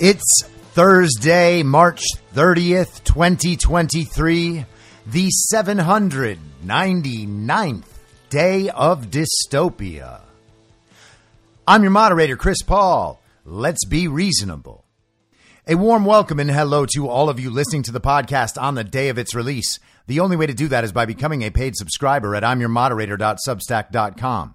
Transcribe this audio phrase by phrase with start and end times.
[0.00, 0.44] It's
[0.74, 4.64] Thursday, March 30th, 2023,
[5.08, 7.84] the 799th
[8.30, 10.20] day of dystopia.
[11.66, 13.20] I'm your moderator, Chris Paul.
[13.44, 14.84] Let's be reasonable.
[15.66, 18.84] A warm welcome and hello to all of you listening to the podcast on the
[18.84, 19.80] day of its release.
[20.06, 24.54] The only way to do that is by becoming a paid subscriber at I'mYourModerator.substack.com.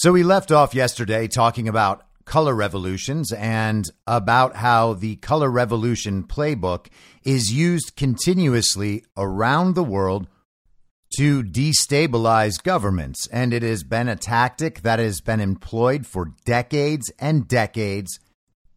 [0.00, 6.22] So we left off yesterday talking about color revolutions and about how the color revolution
[6.22, 6.86] playbook
[7.22, 10.26] is used continuously around the world
[11.18, 13.28] to destabilize governments.
[13.30, 18.20] And it has been a tactic that has been employed for decades and decades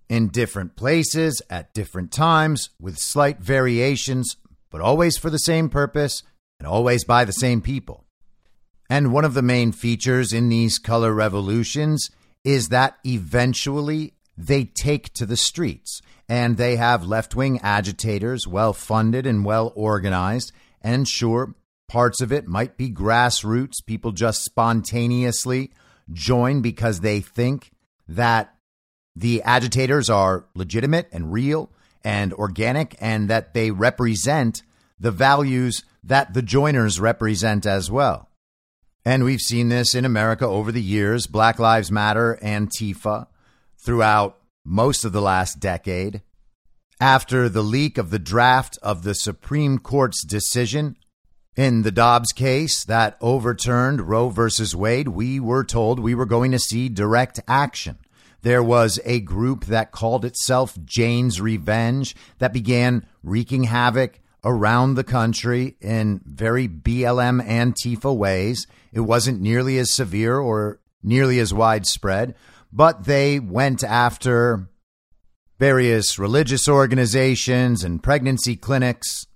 [0.09, 4.35] in different places at different times with slight variations,
[4.69, 6.21] but always for the same purpose
[6.59, 8.02] and always by the same people.
[8.89, 12.09] And one of the main features in these color revolutions
[12.43, 18.73] is that eventually they take to the streets and they have left wing agitators, well
[18.73, 20.51] funded and well organized.
[20.81, 21.55] And sure,
[21.87, 23.85] parts of it might be grassroots.
[23.85, 25.71] People just spontaneously
[26.11, 27.71] join because they think
[28.07, 28.55] that
[29.15, 31.71] the agitators are legitimate and real
[32.03, 34.63] and organic and that they represent
[34.99, 38.29] the values that the joiners represent as well.
[39.05, 43.27] And we've seen this in America over the years Black Lives Matter, Antifa,
[43.77, 46.21] throughout most of the last decade.
[47.01, 50.95] After the leak of the draft of the Supreme Court's decision
[51.57, 56.51] in the Dobbs case that overturned Roe versus Wade, we were told we were going
[56.51, 57.97] to see direct action.
[58.41, 65.03] There was a group that called itself Jane's Revenge that began wreaking havoc around the
[65.03, 68.67] country in very BLM Antifa ways.
[68.91, 72.35] It wasn't nearly as severe or nearly as widespread,
[72.71, 74.69] but they went after
[75.59, 79.27] various religious organizations and pregnancy clinics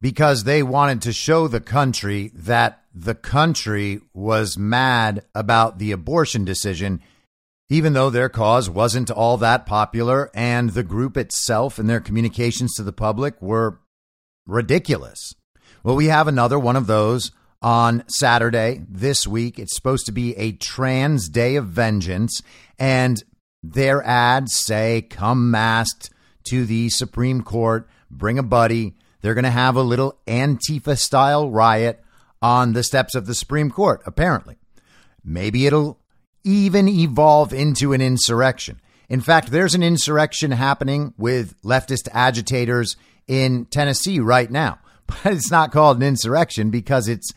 [0.00, 6.44] because they wanted to show the country that the country was mad about the abortion
[6.44, 7.00] decision,
[7.68, 12.74] even though their cause wasn't all that popular and the group itself and their communications
[12.74, 13.80] to the public were
[14.48, 15.34] ridiculous.
[15.84, 17.30] Well, we have another one of those
[17.62, 19.58] on Saturday this week.
[19.58, 22.42] It's supposed to be a trans day of vengeance,
[22.78, 23.22] and
[23.62, 26.10] their ads say, Come masked
[26.48, 28.96] to the Supreme Court, bring a buddy.
[29.20, 32.02] They're going to have a little Antifa style riot
[32.40, 34.56] on the steps of the Supreme Court, apparently.
[35.24, 36.00] Maybe it'll
[36.44, 38.80] even evolve into an insurrection.
[39.08, 42.96] In fact, there's an insurrection happening with leftist agitators
[43.28, 47.32] in Tennessee right now, but it's not called an insurrection because it's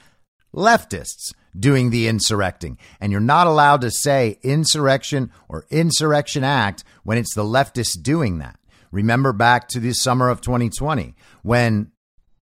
[0.56, 2.78] leftists doing the insurrecting.
[3.00, 8.40] And you're not allowed to say insurrection or insurrection act when it's the leftists doing
[8.40, 8.58] that.
[8.92, 11.92] Remember back to the summer of 2020 when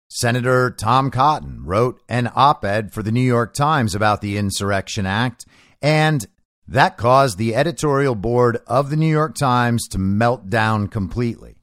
[0.09, 5.07] Senator Tom Cotton wrote an op ed for the New York Times about the Insurrection
[5.07, 5.47] Act,
[5.83, 6.27] and
[6.69, 11.57] that caused the editorial board of the New York Times to melt down completely.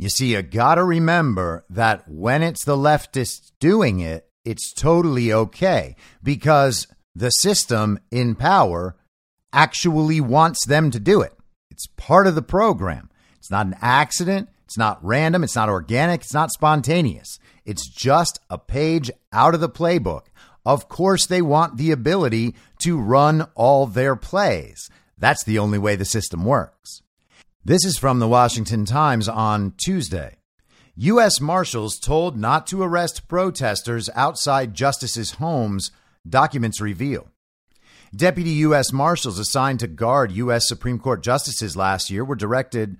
[0.00, 5.94] You see, you gotta remember that when it's the leftists doing it, it's totally okay
[6.22, 8.96] because the system in power
[9.52, 11.34] actually wants them to do it.
[11.70, 13.10] It's part of the program.
[13.36, 14.48] It's not an accident.
[14.64, 15.44] It's not random.
[15.44, 16.22] It's not organic.
[16.22, 17.38] It's not spontaneous.
[17.66, 20.28] It's just a page out of the playbook.
[20.64, 24.88] Of course, they want the ability to run all their plays.
[25.18, 27.02] That's the only way the system works.
[27.62, 30.38] This is from the Washington Times on Tuesday.
[30.94, 31.42] U.S.
[31.42, 35.90] Marshals told not to arrest protesters outside justices' homes,
[36.26, 37.28] documents reveal.
[38.16, 38.94] Deputy U.S.
[38.94, 40.66] Marshals assigned to guard U.S.
[40.66, 42.96] Supreme Court justices last year were directed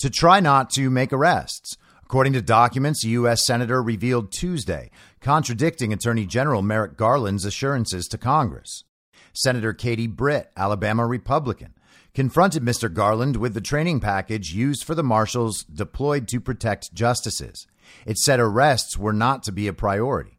[0.00, 3.46] to try not to make arrests, according to documents U.S.
[3.46, 4.90] Senator revealed Tuesday,
[5.22, 8.84] contradicting Attorney General Merrick Garland's assurances to Congress.
[9.32, 11.72] Senator Katie Britt, Alabama Republican,
[12.14, 12.92] confronted Mr.
[12.92, 17.66] Garland with the training package used for the marshals deployed to protect justices.
[18.06, 20.38] It said arrests were not to be a priority.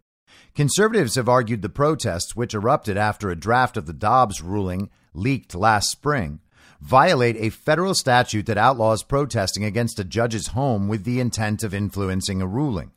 [0.55, 5.53] Conservatives have argued the protests, which erupted after a draft of the Dobbs ruling leaked
[5.53, 6.39] last spring,
[6.79, 11.73] violate a federal statute that outlaws protesting against a judge's home with the intent of
[11.73, 12.91] influencing a ruling.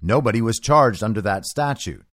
[0.00, 2.04] Nobody was charged under that statute.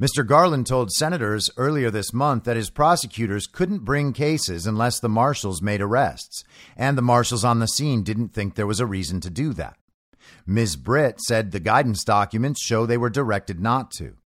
[0.00, 0.26] Mr.
[0.26, 5.60] Garland told senators earlier this month that his prosecutors couldn't bring cases unless the marshals
[5.60, 6.42] made arrests,
[6.74, 9.76] and the marshals on the scene didn't think there was a reason to do that.
[10.46, 10.76] Ms.
[10.76, 14.16] Britt said the guidance documents show they were directed not to.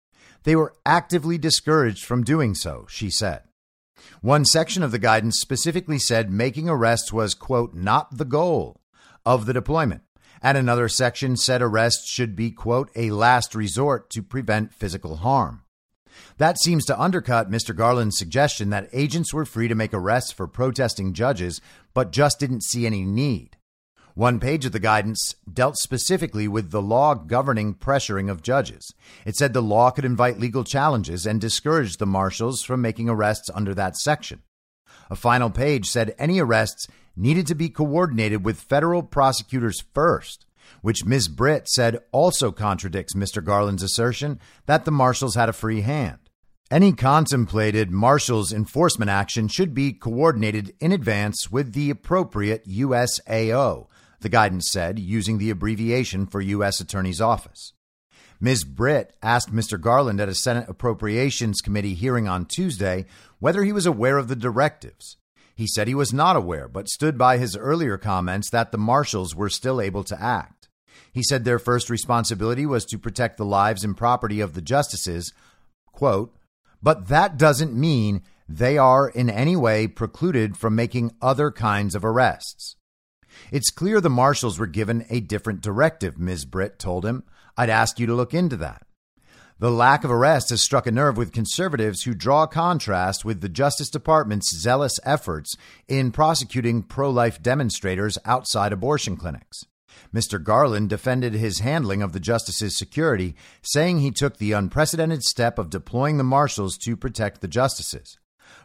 [0.44, 3.43] They were actively discouraged from doing so, she said.
[4.20, 8.81] One section of the guidance specifically said making arrests was, quote, not the goal
[9.27, 10.03] of the deployment.
[10.41, 15.62] And another section said arrests should be, quote, a last resort to prevent physical harm.
[16.39, 17.75] That seems to undercut Mr.
[17.75, 21.61] Garland's suggestion that agents were free to make arrests for protesting judges,
[21.93, 23.57] but just didn't see any need.
[24.15, 28.95] One page of the guidance dealt specifically with the law governing pressuring of judges.
[29.27, 33.51] It said the law could invite legal challenges and discourage the marshals from making arrests
[33.53, 34.43] under that section.
[35.11, 40.44] A final page said any arrests needed to be coordinated with federal prosecutors first
[40.83, 41.29] which Ms.
[41.29, 43.43] Britt said also contradicts Mr.
[43.43, 46.19] Garland's assertion that the marshals had a free hand.
[46.71, 53.87] Any contemplated marshals enforcement action should be coordinated in advance with the appropriate USAO,
[54.21, 56.81] the guidance said, using the abbreviation for U.S.
[56.81, 57.75] Attorney's Office.
[58.41, 58.65] Ms.
[58.65, 59.81] Britt asked Mr.
[59.81, 63.06] Garland at a Senate Appropriations Committee hearing on Tuesday
[63.39, 65.17] whether he was aware of the directives.
[65.55, 69.34] He said he was not aware, but stood by his earlier comments that the marshals
[69.34, 70.69] were still able to act.
[71.13, 75.32] He said their first responsibility was to protect the lives and property of the justices,
[75.93, 76.37] quote,
[76.82, 82.05] but that doesn't mean they are in any way precluded from making other kinds of
[82.05, 82.77] arrests.
[83.51, 86.44] It's clear the marshals were given a different directive, Ms.
[86.44, 87.25] Britt told him.
[87.56, 88.82] I'd ask you to look into that.
[89.61, 93.49] The lack of arrest has struck a nerve with conservatives who draw contrast with the
[93.49, 95.56] Justice Department's zealous efforts
[95.87, 99.65] in prosecuting pro life demonstrators outside abortion clinics.
[100.13, 100.43] Mr.
[100.43, 105.70] Garland defended his handling of the justice's security, saying he took the unprecedented step of
[105.70, 108.19] deploying the marshals to protect the justices.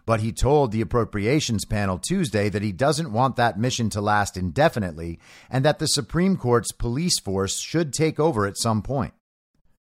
[0.08, 4.36] But he told the appropriations panel Tuesday that he doesn't want that mission to last
[4.36, 5.20] indefinitely
[5.52, 9.14] and that the Supreme Court's police force should take over at some point.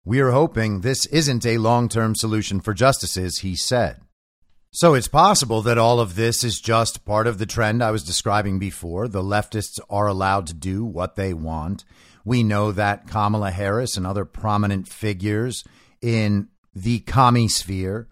[0.04, 4.00] We are hoping this isn't a long term solution for justices, he said.
[4.70, 8.02] So it's possible that all of this is just part of the trend I was
[8.02, 9.06] describing before.
[9.06, 11.84] The leftists are allowed to do what they want.
[12.24, 15.62] We know that Kamala Harris and other prominent figures
[16.02, 18.08] in the commie sphere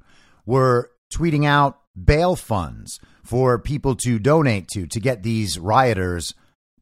[0.46, 6.32] were tweeting out bail funds for people to donate to to get these rioters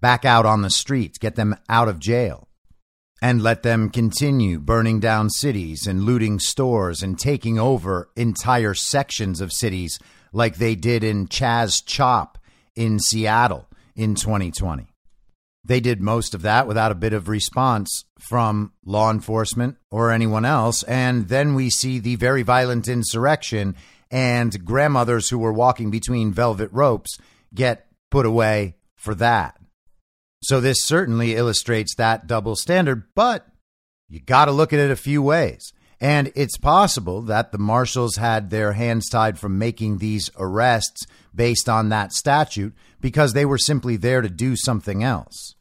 [0.00, 2.48] back out on the streets, get them out of jail,
[3.22, 9.40] and let them continue burning down cities and looting stores and taking over entire sections
[9.40, 9.98] of cities
[10.32, 12.38] like they did in Chaz Chop
[12.74, 14.86] in Seattle in 2020.
[15.64, 20.46] They did most of that without a bit of response from law enforcement or anyone
[20.46, 20.82] else.
[20.84, 23.76] And then we see the very violent insurrection
[24.10, 27.18] and grandmothers who were walking between velvet ropes
[27.54, 29.59] get put away for that.
[30.42, 33.46] So this certainly illustrates that double standard, but
[34.08, 35.72] you got to look at it a few ways.
[36.00, 41.68] And it's possible that the marshals had their hands tied from making these arrests based
[41.68, 45.54] on that statute because they were simply there to do something else.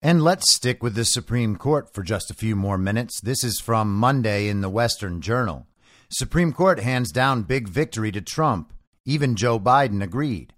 [0.00, 3.20] And let's stick with the Supreme Court for just a few more minutes.
[3.20, 5.66] This is from Monday in the Western Journal.
[6.10, 8.72] Supreme Court hands down big victory to Trump.
[9.04, 10.52] Even Joe Biden agreed.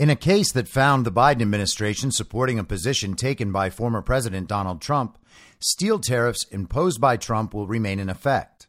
[0.00, 4.48] In a case that found the Biden administration supporting a position taken by former President
[4.48, 5.18] Donald Trump,
[5.58, 8.66] steel tariffs imposed by Trump will remain in effect.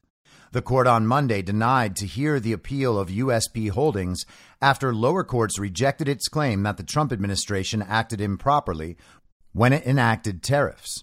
[0.51, 4.25] The court on Monday denied to hear the appeal of USP Holdings
[4.61, 8.97] after lower courts rejected its claim that the Trump administration acted improperly
[9.53, 11.01] when it enacted tariffs.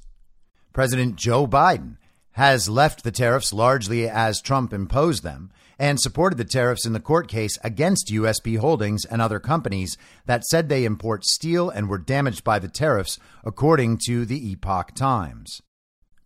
[0.75, 1.97] President Joe Biden
[2.33, 7.01] has left the tariffs largely as Trump imposed them and supported the tariffs in the
[7.01, 11.99] court case against USP Holdings and other companies that said they import steel and were
[11.99, 15.61] damaged by the tariffs, according to the Epoch Times.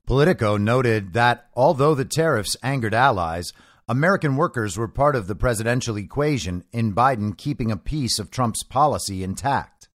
[0.07, 3.53] Politico noted that although the tariffs angered allies,
[3.89, 8.63] American workers were part of the presidential equation in Biden keeping a piece of Trump's
[8.63, 9.89] policy intact.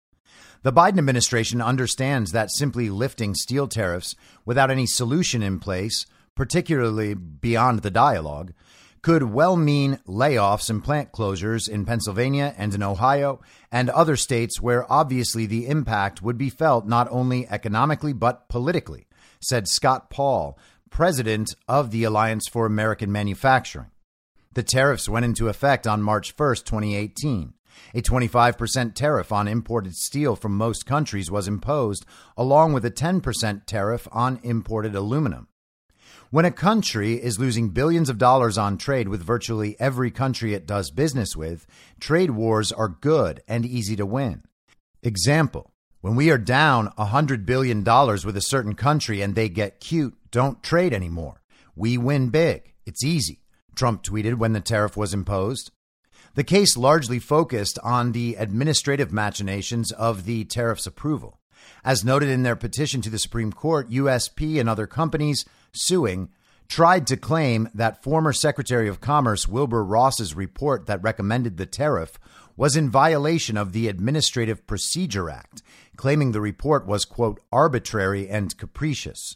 [0.63, 7.13] The Biden administration understands that simply lifting steel tariffs without any solution in place, particularly
[7.13, 8.51] beyond the dialogue,
[9.05, 13.39] could well mean layoffs and plant closures in Pennsylvania and in Ohio
[13.71, 19.05] and other states where obviously the impact would be felt not only economically but politically,
[19.39, 20.57] said Scott Paul,
[20.89, 23.91] president of the Alliance for American Manufacturing.
[24.55, 27.53] The tariffs went into effect on March 1st, 2018.
[27.93, 33.67] A 25% tariff on imported steel from most countries was imposed, along with a 10%
[33.67, 35.47] tariff on imported aluminum.
[36.31, 40.65] When a country is losing billions of dollars on trade with virtually every country it
[40.65, 41.67] does business with,
[41.99, 44.43] trade wars are good and easy to win.
[45.03, 50.15] Example When we are down $100 billion with a certain country and they get cute,
[50.31, 51.43] don't trade anymore.
[51.75, 52.73] We win big.
[52.87, 53.41] It's easy,
[53.75, 55.71] Trump tweeted when the tariff was imposed.
[56.33, 61.39] The case largely focused on the administrative machinations of the tariff's approval.
[61.83, 66.29] As noted in their petition to the Supreme Court, USP and other companies suing
[66.67, 72.19] tried to claim that former Secretary of Commerce Wilbur Ross's report that recommended the tariff
[72.57, 75.61] was in violation of the Administrative Procedure Act,
[75.97, 79.35] claiming the report was, quote, arbitrary and capricious.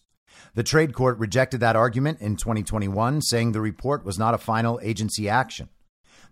[0.55, 4.79] The trade court rejected that argument in 2021, saying the report was not a final
[4.81, 5.69] agency action.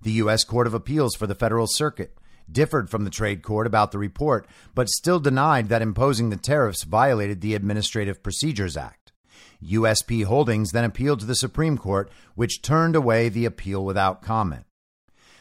[0.01, 0.43] The U.S.
[0.43, 2.17] Court of Appeals for the Federal Circuit
[2.51, 6.83] differed from the trade court about the report, but still denied that imposing the tariffs
[6.83, 9.11] violated the Administrative Procedures Act.
[9.63, 14.65] USP Holdings then appealed to the Supreme Court, which turned away the appeal without comment.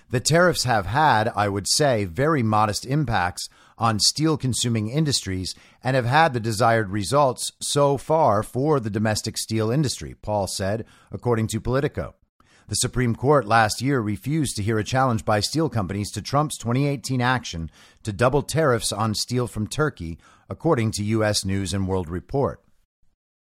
[0.09, 5.97] The tariffs have had, I would say, very modest impacts on steel consuming industries and
[5.97, 11.49] have had the desired results so far for the domestic steel industry, Paul said, according
[11.49, 12.15] to Politico.
[12.69, 16.59] The Supreme Court last year refused to hear a challenge by steel companies to Trump's
[16.59, 17.71] 2018 action
[18.03, 20.19] to double tariffs on steel from Turkey,
[20.51, 21.45] according to U.S.
[21.45, 22.61] News and World Report.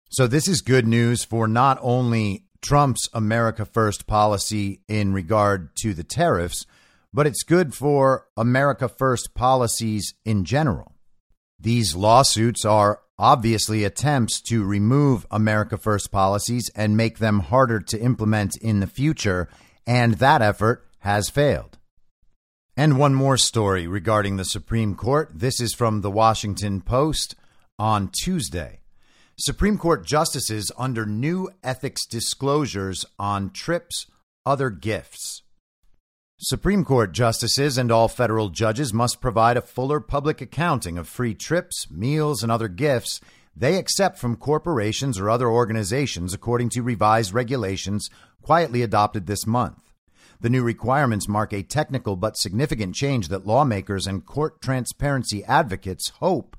[0.09, 5.93] So, this is good news for not only Trump's America First policy in regard to
[5.93, 6.65] the tariffs,
[7.13, 10.91] but it's good for America First policies in general.
[11.57, 17.99] These lawsuits are obviously attempts to remove America First policies and make them harder to
[17.99, 19.47] implement in the future,
[19.87, 21.77] and that effort has failed.
[22.77, 25.31] And one more story regarding the Supreme Court.
[25.33, 27.35] This is from the Washington Post
[27.79, 28.81] on Tuesday.
[29.37, 34.07] Supreme Court justices under new ethics disclosures on trips,
[34.45, 35.41] other gifts.
[36.47, 41.33] Supreme Court justices and all federal judges must provide a fuller public accounting of free
[41.33, 43.19] trips, meals, and other gifts
[43.55, 48.11] they accept from corporations or other organizations according to revised regulations
[48.43, 49.79] quietly adopted this month.
[50.39, 56.09] The new requirements mark a technical but significant change that lawmakers and court transparency advocates
[56.19, 56.55] hope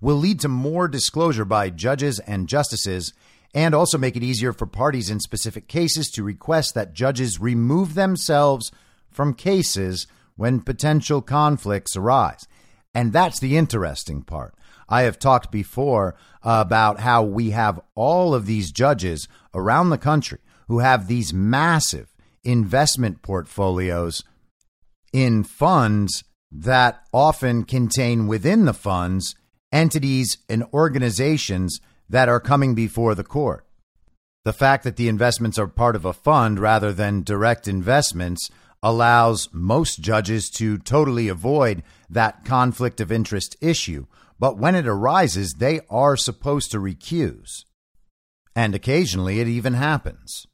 [0.00, 3.12] will lead to more disclosure by judges and justices
[3.52, 7.94] and also make it easier for parties in specific cases to request that judges remove
[7.94, 8.70] themselves
[9.14, 10.06] from cases
[10.36, 12.46] when potential conflicts arise.
[12.94, 14.54] And that's the interesting part.
[14.88, 20.38] I have talked before about how we have all of these judges around the country
[20.68, 24.22] who have these massive investment portfolios
[25.12, 29.34] in funds that often contain within the funds
[29.72, 33.66] entities and organizations that are coming before the court.
[34.44, 38.48] The fact that the investments are part of a fund rather than direct investments
[38.84, 44.06] allows most judges to totally avoid that conflict of interest issue.
[44.38, 47.64] But when it arises, they are supposed to recuse.
[48.54, 50.46] And occasionally it even happens.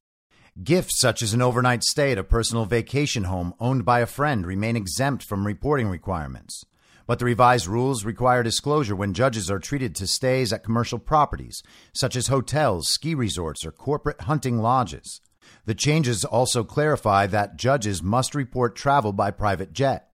[0.62, 4.46] Gifts such as an overnight stay at a personal vacation home owned by a friend
[4.46, 6.64] remain exempt from reporting requirements.
[7.08, 11.64] But the revised rules require disclosure when judges are treated to stays at commercial properties,
[11.92, 15.20] such as hotels, ski resorts, or corporate hunting lodges.
[15.66, 20.08] The changes also clarify that judges must report travel by private jet.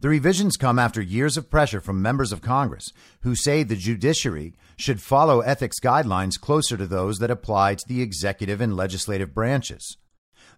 [0.00, 4.54] The revisions come after years of pressure from members of Congress who say the judiciary
[4.76, 9.96] should follow ethics guidelines closer to those that apply to the executive and legislative branches.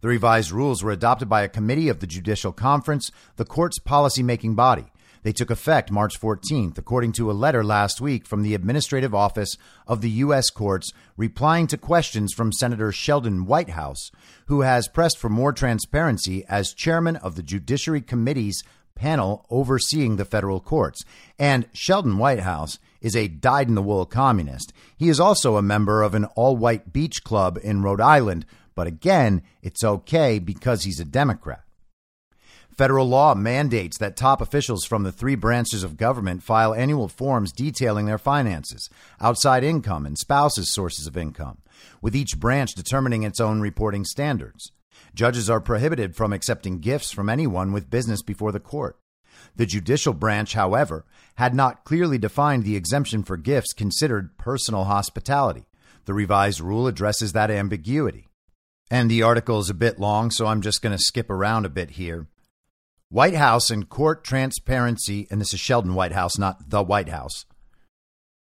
[0.00, 4.54] The revised rules were adopted by a committee of the Judicial Conference, the court's policy-making
[4.54, 4.86] body.
[5.24, 9.56] They took effect March 14th, according to a letter last week from the Administrative Office
[9.86, 10.50] of the U.S.
[10.50, 14.10] Courts, replying to questions from Senator Sheldon Whitehouse,
[14.48, 18.62] who has pressed for more transparency as chairman of the Judiciary Committee's
[18.94, 21.02] panel overseeing the federal courts.
[21.38, 24.74] And Sheldon Whitehouse is a dyed in the wool communist.
[24.94, 28.86] He is also a member of an all white beach club in Rhode Island, but
[28.86, 31.64] again, it's okay because he's a Democrat.
[32.76, 37.52] Federal law mandates that top officials from the three branches of government file annual forms
[37.52, 38.90] detailing their finances,
[39.20, 41.58] outside income, and spouses' sources of income,
[42.02, 44.72] with each branch determining its own reporting standards.
[45.14, 48.98] Judges are prohibited from accepting gifts from anyone with business before the court.
[49.54, 51.04] The judicial branch, however,
[51.36, 55.66] had not clearly defined the exemption for gifts considered personal hospitality.
[56.06, 58.26] The revised rule addresses that ambiguity.
[58.90, 61.70] And the article is a bit long, so I'm just going to skip around a
[61.70, 62.26] bit here.
[63.14, 67.46] White House and court transparency, and this is Sheldon Whitehouse, not the White House.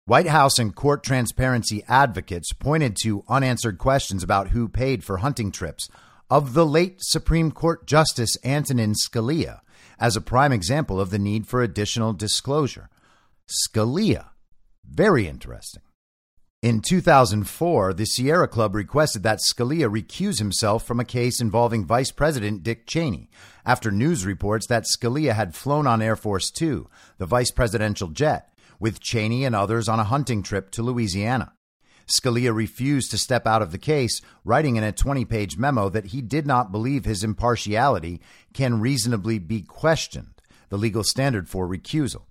[0.05, 5.51] White House and court transparency advocates pointed to unanswered questions about who paid for hunting
[5.51, 5.89] trips
[6.27, 9.59] of the late Supreme Court Justice Antonin Scalia
[9.99, 12.89] as a prime example of the need for additional disclosure.
[13.47, 14.29] Scalia,
[14.83, 15.83] very interesting.
[16.63, 22.10] In 2004, the Sierra Club requested that Scalia recuse himself from a case involving Vice
[22.10, 23.30] President Dick Cheney
[23.65, 28.54] after news reports that Scalia had flown on Air Force Two, the vice presidential jet,
[28.80, 31.52] with Cheney and others on a hunting trip to Louisiana.
[32.08, 36.08] Scalia refused to step out of the case, writing in a 20 page memo that
[36.08, 38.21] he did not believe his impartiality
[38.54, 42.21] can reasonably be questioned, the legal standard for recusal.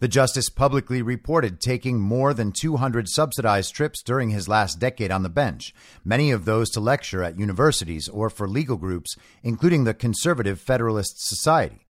[0.00, 5.22] The justice publicly reported taking more than 200 subsidized trips during his last decade on
[5.22, 9.92] the bench, many of those to lecture at universities or for legal groups, including the
[9.92, 11.86] Conservative Federalist Society.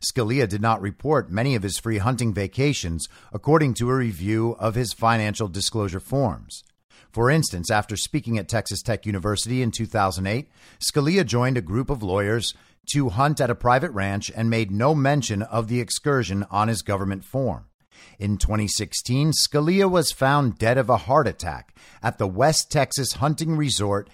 [0.00, 4.74] Scalia did not report many of his free hunting vacations, according to a review of
[4.74, 6.64] his financial disclosure forms.
[7.12, 10.48] For instance, after speaking at Texas Tech University in 2008,
[10.80, 12.54] Scalia joined a group of lawyers
[12.90, 16.82] to hunt at a private ranch and made no mention of the excursion on his
[16.82, 17.66] government form.
[18.18, 23.56] In 2016, Scalia was found dead of a heart attack at the West Texas hunting
[23.56, 24.10] resort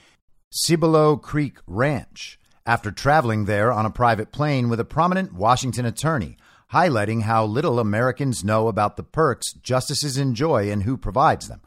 [0.51, 6.37] Cibolo Creek Ranch after traveling there on a private plane with a prominent Washington attorney,
[6.73, 11.63] highlighting how little Americans know about the perks justices enjoy and who provides them.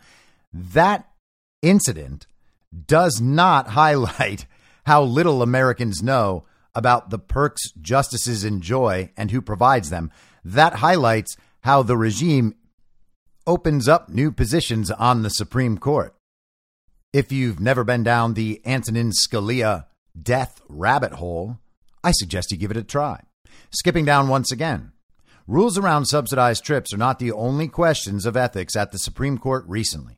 [0.53, 1.09] That
[1.61, 2.27] incident
[2.87, 4.45] does not highlight
[4.85, 10.11] how little Americans know about the perks justices enjoy and who provides them.
[10.43, 12.55] That highlights how the regime
[13.45, 16.15] opens up new positions on the Supreme Court.
[17.13, 19.87] If you've never been down the Antonin Scalia
[20.19, 21.57] death rabbit hole,
[22.03, 23.23] I suggest you give it a try.
[23.71, 24.91] Skipping down once again.
[25.47, 29.65] Rules around subsidized trips are not the only questions of ethics at the Supreme Court
[29.67, 30.17] recently.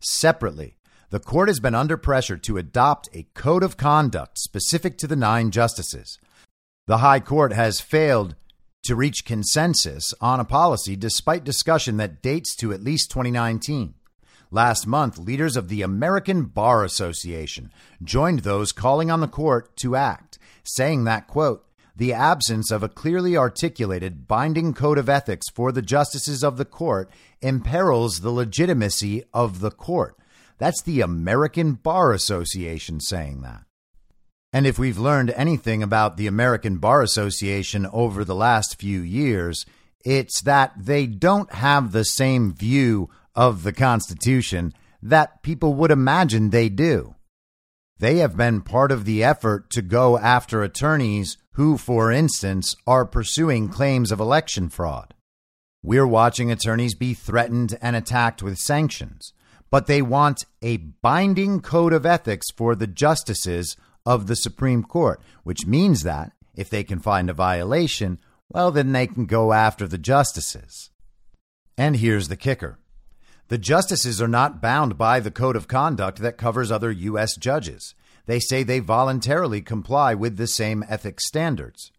[0.00, 0.76] Separately,
[1.10, 5.16] the court has been under pressure to adopt a code of conduct specific to the
[5.16, 6.18] nine justices.
[6.86, 8.36] The High Court has failed
[8.84, 13.94] to reach consensus on a policy despite discussion that dates to at least 2019.
[14.50, 19.96] Last month, leaders of the American Bar Association joined those calling on the court to
[19.96, 25.72] act, saying that, quote, the absence of a clearly articulated binding code of ethics for
[25.72, 27.08] the justices of the court
[27.40, 30.16] imperils the legitimacy of the court.
[30.58, 33.64] That's the American Bar Association saying that.
[34.52, 39.66] And if we've learned anything about the American Bar Association over the last few years,
[40.04, 46.50] it's that they don't have the same view of the Constitution that people would imagine
[46.50, 47.14] they do.
[47.98, 53.04] They have been part of the effort to go after attorneys who, for instance, are
[53.04, 55.14] pursuing claims of election fraud.
[55.82, 59.32] We're watching attorneys be threatened and attacked with sanctions,
[59.74, 65.20] but they want a binding code of ethics for the justices of the Supreme Court,
[65.42, 69.88] which means that if they can find a violation, well, then they can go after
[69.88, 70.90] the justices.
[71.76, 72.78] And here's the kicker
[73.48, 77.36] the justices are not bound by the code of conduct that covers other U.S.
[77.36, 77.96] judges.
[78.26, 81.90] They say they voluntarily comply with the same ethics standards.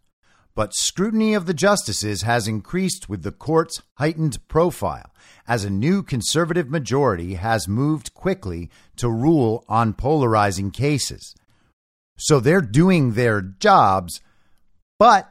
[0.56, 5.12] But scrutiny of the justices has increased with the court's heightened profile
[5.46, 11.34] as a new conservative majority has moved quickly to rule on polarizing cases.
[12.18, 14.22] So they're doing their jobs,
[14.98, 15.30] but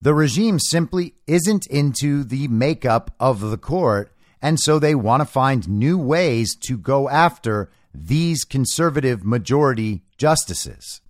[0.00, 5.24] the regime simply isn't into the makeup of the court and so they want to
[5.24, 11.00] find new ways to go after these conservative majority justices.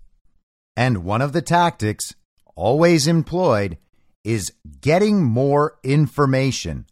[0.77, 2.15] And one of the tactics
[2.55, 3.79] always employed
[4.25, 6.87] is getting more information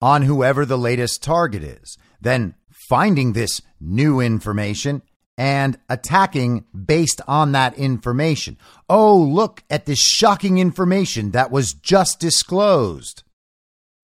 [0.00, 2.54] on whoever the latest target is, then
[2.88, 5.02] finding this new information
[5.36, 8.58] and attacking based on that information.
[8.88, 13.22] Oh, look at this shocking information that was just disclosed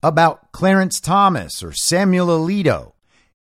[0.03, 2.93] about Clarence Thomas or Samuel Alito.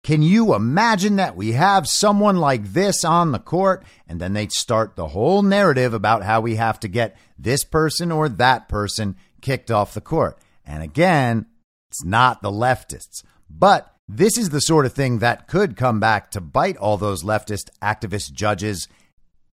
[0.05, 4.47] Can you imagine that we have someone like this on the court and then they
[4.49, 9.15] start the whole narrative about how we have to get this person or that person
[9.41, 10.37] kicked off the court?
[10.63, 11.47] And again,
[11.89, 13.23] it's not the leftists.
[13.49, 17.23] But this is the sort of thing that could come back to bite all those
[17.23, 18.87] leftist activist judges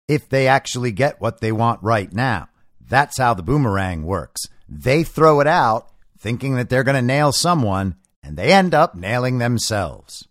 [0.08, 2.50] if they actually get what they want right now.
[2.80, 4.44] That's how the boomerang works.
[4.70, 8.94] They throw it out thinking that they're going to nail someone, and they end up
[8.94, 10.28] nailing themselves.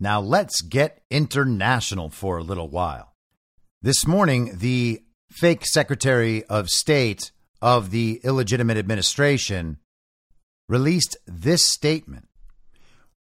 [0.00, 3.14] Now, let's get international for a little while.
[3.80, 9.78] This morning, the fake Secretary of State of the illegitimate administration
[10.68, 12.28] released this statement.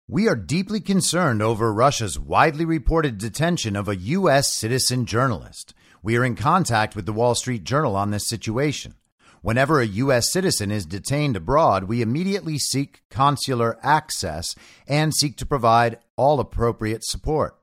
[0.09, 4.53] We are deeply concerned over Russia's widely reported detention of a U.S.
[4.53, 5.75] citizen journalist.
[6.03, 8.95] We are in contact with the Wall Street Journal on this situation.
[9.43, 10.33] Whenever a U.S.
[10.33, 14.55] citizen is detained abroad, we immediately seek consular access
[14.87, 17.59] and seek to provide all appropriate support.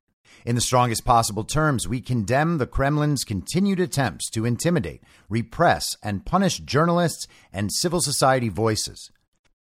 [0.46, 6.26] In the strongest possible terms, we condemn the Kremlin's continued attempts to intimidate, repress, and
[6.26, 9.12] punish journalists and civil society voices.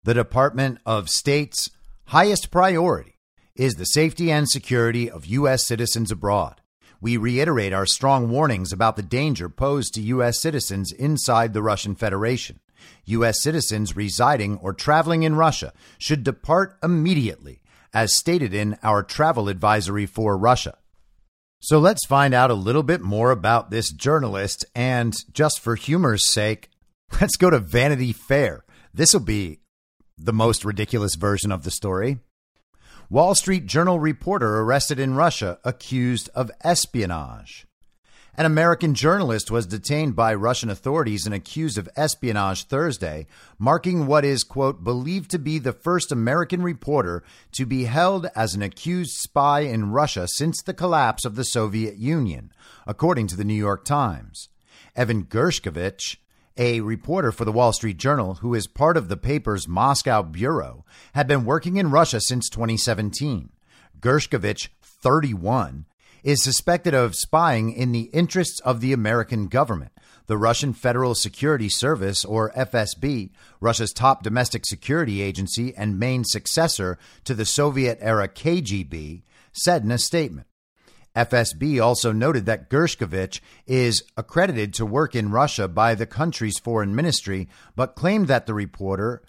[0.05, 1.71] The Department of State's
[2.07, 3.19] highest priority
[3.55, 5.67] is the safety and security of U.S.
[5.67, 6.61] citizens abroad
[7.01, 10.41] we reiterate our strong warnings about the danger posed to U.S.
[10.41, 12.61] citizens inside the Russian Federation.
[13.07, 13.43] U.S.
[13.43, 17.60] citizens residing or traveling in Russia should depart immediately,
[17.93, 20.77] as stated in our travel advisory for Russia.
[21.61, 26.25] So let's find out a little bit more about this journalist, and just for humor's
[26.27, 26.71] sake,
[27.21, 28.65] let's go to Vanity Fair.
[28.95, 29.61] This will be
[30.17, 32.19] the most ridiculous version of the story.
[33.11, 37.67] Wall Street Journal reporter arrested in Russia accused of espionage.
[38.41, 43.27] An American journalist was detained by Russian authorities and accused of espionage Thursday,
[43.59, 47.23] marking what is, quote, believed to be the first American reporter
[47.53, 51.99] to be held as an accused spy in Russia since the collapse of the Soviet
[51.99, 52.51] Union,
[52.87, 54.49] according to the New York Times.
[54.97, 56.17] Evan Gershkovich,
[56.57, 60.87] a reporter for the Wall Street Journal who is part of the paper's Moscow bureau,
[61.13, 63.51] had been working in Russia since 2017.
[64.01, 65.85] Gershkovich, 31,
[66.23, 69.93] is suspected of spying in the interests of the American government.
[70.27, 73.31] The Russian Federal Security Service, or FSB,
[73.61, 79.91] Russia's top domestic security agency and main successor to the Soviet era KGB, said in
[79.91, 80.47] a statement.
[81.17, 86.95] FSB also noted that Gershkovich is accredited to work in Russia by the country's foreign
[86.95, 89.23] ministry, but claimed that the reporter,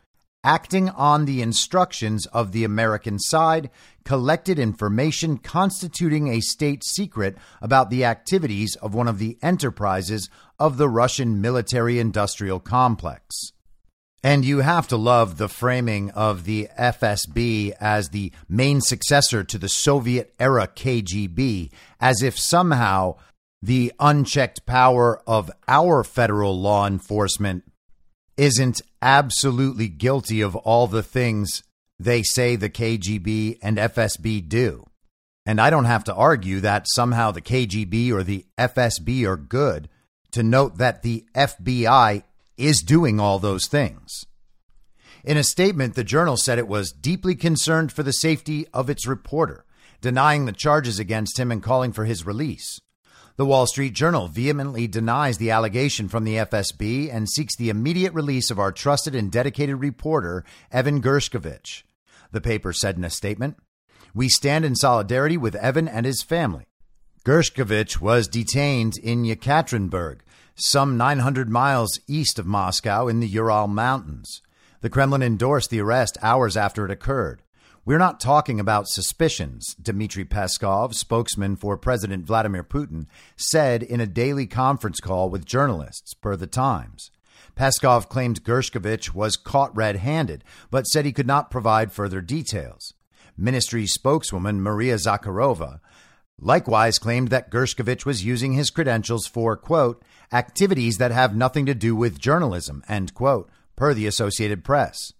[0.44, 3.70] acting on the instructions of the American side,
[4.04, 10.78] collected information constituting a state secret about the activities of one of the enterprises of
[10.78, 13.52] the Russian military industrial complex.
[14.24, 19.58] And you have to love the framing of the FSB as the main successor to
[19.58, 23.16] the Soviet era KGB, as if somehow
[23.64, 27.64] the unchecked power of our federal law enforcement
[28.38, 31.63] isn't absolutely guilty of all the things
[32.00, 34.86] they say the KGB and FSB do.
[35.46, 39.89] And I don't have to argue that somehow the KGB or the FSB are good
[40.32, 42.24] to note that the FBI
[42.58, 44.26] is doing all those things.
[45.24, 49.08] In a statement, the journal said it was deeply concerned for the safety of its
[49.08, 49.65] reporter,
[50.00, 52.80] denying the charges against him and calling for his release.
[53.38, 58.13] The Wall Street Journal vehemently denies the allegation from the FSB and seeks the immediate
[58.13, 61.84] release of our trusted and dedicated reporter, Evan Gershkovich.
[62.32, 63.58] The paper said in a statement
[64.13, 66.65] We stand in solidarity with Evan and his family.
[67.24, 70.20] Gershkovich was detained in Yekaterinburg,
[70.56, 74.41] some 900 miles east of Moscow in the Ural Mountains.
[74.82, 77.44] The Kremlin endorsed the arrest hours after it occurred.
[77.84, 84.06] We're not talking about suspicions, Dmitry Peskov, spokesman for President Vladimir Putin, said in a
[84.06, 87.10] daily conference call with journalists, per the Times.
[87.56, 92.94] Peskov claimed Gershkovich was caught red handed, but said he could not provide further details.
[93.36, 95.80] Ministry spokeswoman Maria Zakharova
[96.39, 101.74] likewise claimed that Gershkovich was using his credentials for, quote, activities that have nothing to
[101.74, 105.13] do with journalism, end quote, per the Associated Press.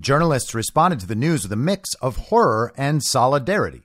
[0.00, 3.82] Journalists responded to the news with a mix of horror and solidarity.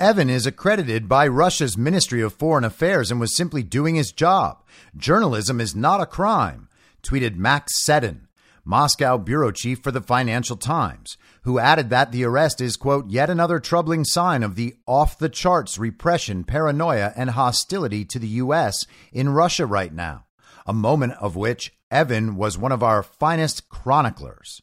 [0.00, 4.64] Evan is accredited by Russia's Ministry of Foreign Affairs and was simply doing his job.
[4.96, 6.70] Journalism is not a crime,
[7.02, 8.26] tweeted Max Seddon,
[8.64, 13.28] Moscow bureau chief for the Financial Times, who added that the arrest is, quote, yet
[13.28, 18.86] another troubling sign of the off the charts repression, paranoia, and hostility to the U.S.
[19.12, 20.24] in Russia right now,
[20.66, 24.62] a moment of which Evan was one of our finest chroniclers.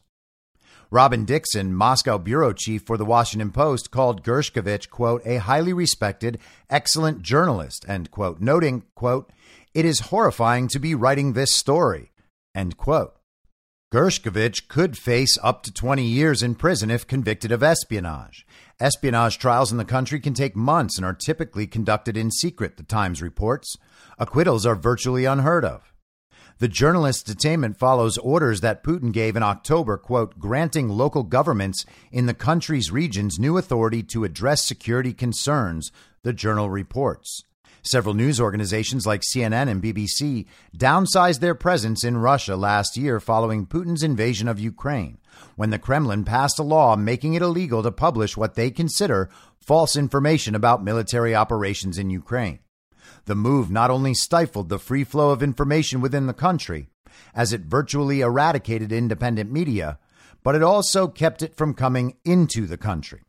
[0.90, 6.38] Robin Dixon, Moscow bureau chief for the Washington Post, called Gershkovich, quote, a highly respected,
[6.70, 9.30] excellent journalist, end quote, noting, quote,
[9.74, 12.10] it is horrifying to be writing this story,
[12.54, 13.14] end quote.
[13.92, 18.46] Gershkovich could face up to 20 years in prison if convicted of espionage.
[18.80, 22.82] Espionage trials in the country can take months and are typically conducted in secret, the
[22.82, 23.76] Times reports.
[24.18, 25.87] Acquittals are virtually unheard of.
[26.60, 32.26] The journalist's detainment follows orders that Putin gave in October, quote, granting local governments in
[32.26, 35.92] the country's regions new authority to address security concerns,
[36.24, 37.44] the journal reports.
[37.82, 43.64] Several news organizations like CNN and BBC downsized their presence in Russia last year following
[43.64, 45.18] Putin's invasion of Ukraine,
[45.54, 49.94] when the Kremlin passed a law making it illegal to publish what they consider false
[49.94, 52.58] information about military operations in Ukraine.
[53.28, 56.88] The move not only stifled the free flow of information within the country,
[57.34, 59.98] as it virtually eradicated independent media,
[60.42, 63.20] but it also kept it from coming into the country.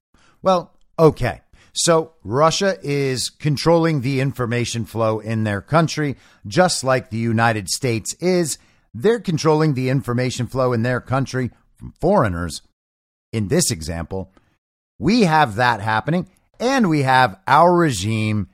[0.42, 1.42] Well, okay.
[1.74, 6.16] So Russia is controlling the information flow in their country,
[6.48, 8.58] just like the United States is.
[8.94, 12.62] They're controlling the information flow in their country from foreigners.
[13.34, 14.32] In this example,
[14.98, 18.48] we have that happening, and we have our regime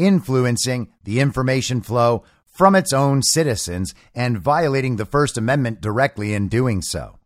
[0.00, 6.48] influencing the information flow from its own citizens and violating the First Amendment directly in
[6.48, 7.18] doing so.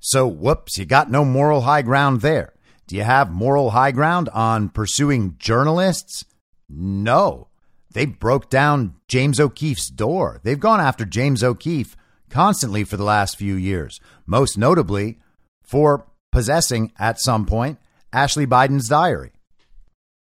[0.00, 2.52] So, whoops, you got no moral high ground there.
[2.86, 6.24] Do you have moral high ground on pursuing journalists?
[6.68, 7.48] No.
[7.92, 10.40] They broke down James O'Keefe's door.
[10.42, 11.96] They've gone after James O'Keefe
[12.30, 15.18] constantly for the last few years, most notably
[15.62, 17.78] for possessing, at some point,
[18.12, 19.32] Ashley Biden's diary.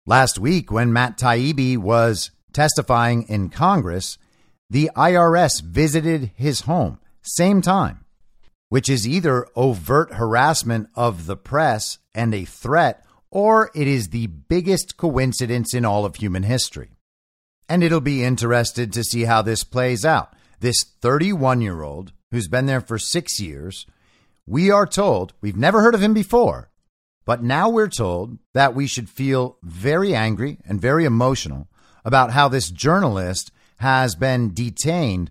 [0.10, 4.18] Last week, when Matt Taibbi was testifying in Congress,
[4.68, 8.06] the IRS visited his home, same time,
[8.70, 14.26] which is either overt harassment of the press and a threat, or it is the
[14.26, 16.90] biggest coincidence in all of human history.
[17.70, 20.34] And it'll be interested to see how this plays out.
[20.60, 23.86] This 31 year old who's been there for six years,
[24.48, 26.69] we are told, we've never heard of him before,
[27.30, 31.68] but now we're told that we should feel very angry and very emotional
[32.04, 35.30] about how this journalist has been detained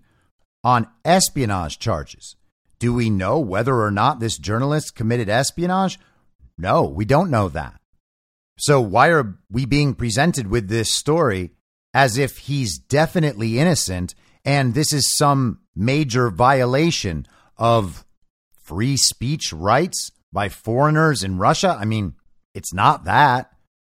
[0.63, 2.37] on espionage charges.
[2.79, 5.99] Do we know whether or not this journalist committed espionage?
[6.57, 7.81] No, we don't know that.
[8.57, 11.51] So, why are we being presented with this story
[11.93, 18.05] as if he's definitely innocent and this is some major violation of
[18.63, 20.13] free speech rights?
[20.31, 21.77] By foreigners in Russia?
[21.79, 22.15] I mean,
[22.53, 23.51] it's not that.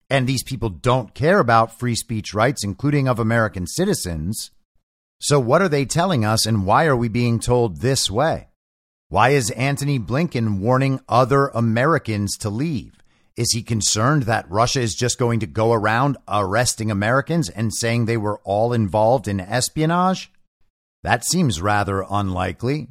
[0.10, 4.52] And these people don't care about free speech rights, including of American citizens.
[5.19, 8.50] So, what are they telling us, and why are we being told this way?
[9.10, 13.02] Why is Antony Blinken warning other Americans to leave?
[13.38, 18.06] Is he concerned that Russia is just going to go around arresting Americans and saying
[18.06, 20.32] they were all involved in espionage?
[21.04, 22.88] That seems rather unlikely.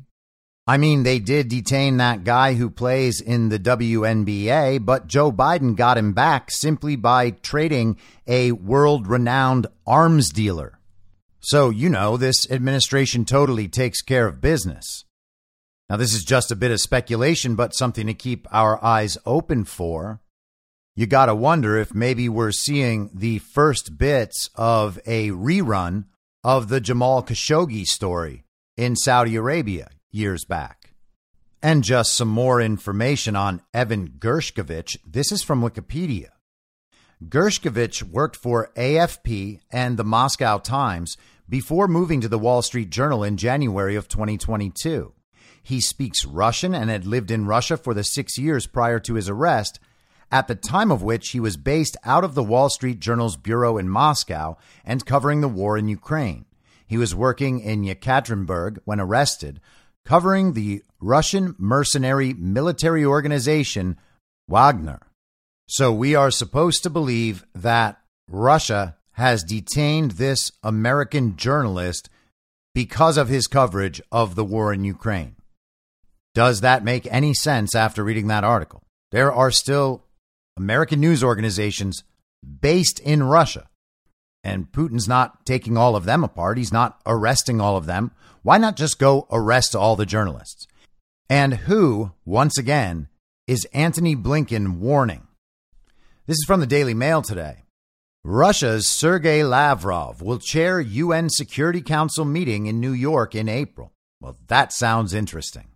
[0.66, 5.77] I mean, they did detain that guy who plays in the WNBA, but Joe Biden
[5.77, 10.79] got him back simply by trading a world renowned arms dealer.
[11.40, 15.05] So, you know, this administration totally takes care of business.
[15.90, 19.64] Now, this is just a bit of speculation, but something to keep our eyes open
[19.64, 20.22] for.
[20.96, 26.07] You got to wonder if maybe we're seeing the first bits of a rerun
[26.42, 28.44] of the Jamal Khashoggi story
[28.79, 30.94] in Saudi Arabia years back.
[31.62, 34.96] And just some more information on Evan Gershkovich.
[35.07, 36.29] This is from Wikipedia.
[37.22, 41.16] Gershkovich worked for AFP and the Moscow Times
[41.48, 45.12] before moving to the Wall Street Journal in January of 2022.
[45.62, 49.31] He speaks Russian and had lived in Russia for the six years prior to his
[49.31, 49.81] arrest,
[50.31, 53.79] at the time of which he was based out of the Wall Street Journal's bureau
[53.79, 56.44] in Moscow and covering the war in Ukraine.
[56.87, 59.61] He was working in Yekaterinburg when arrested,
[60.04, 63.96] covering the Russian mercenary military organization
[64.48, 65.00] Wagner.
[65.66, 72.10] So we are supposed to believe that Russia has detained this American journalist
[72.74, 75.36] because of his coverage of the war in Ukraine.
[76.34, 78.82] Does that make any sense after reading that article?
[79.12, 80.04] There are still
[80.56, 82.02] American news organizations
[82.60, 83.68] based in Russia,
[84.42, 86.58] and Putin's not taking all of them apart.
[86.58, 88.10] He's not arresting all of them.
[88.44, 90.66] Why not just go arrest all the journalists?
[91.30, 93.09] And who, once again,
[93.46, 95.26] is Antony Blinken warning?
[96.26, 97.62] This is from the Daily Mail today.
[98.22, 103.94] Russia's Sergei Lavrov will chair UN Security Council meeting in New York in April.
[104.20, 105.68] Well, that sounds interesting.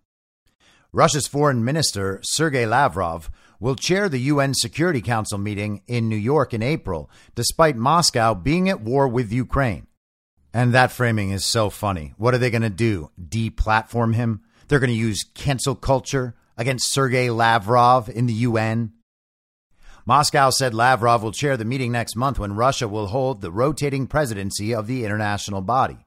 [0.93, 6.53] Russia's Foreign Minister Sergei Lavrov will chair the UN Security Council meeting in New York
[6.53, 9.87] in April, despite Moscow being at war with Ukraine.
[10.53, 12.13] And that framing is so funny.
[12.17, 13.11] What are they going to do?
[13.21, 14.41] Deplatform him?
[14.67, 18.93] They're going to use cancel culture against Sergei Lavrov in the UN?
[20.05, 24.07] Moscow said Lavrov will chair the meeting next month when Russia will hold the rotating
[24.07, 26.05] presidency of the international body.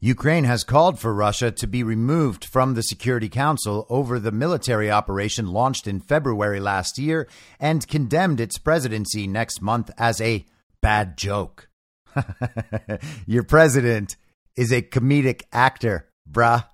[0.00, 4.90] Ukraine has called for Russia to be removed from the Security Council over the military
[4.90, 7.28] operation launched in February last year
[7.58, 10.46] and condemned its presidency next month as a
[10.80, 11.67] bad joke.
[13.26, 14.16] Your president
[14.56, 16.64] is a comedic actor, bruh.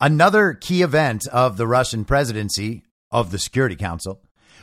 [0.00, 4.20] Another key event of the Russian presidency of the Security Council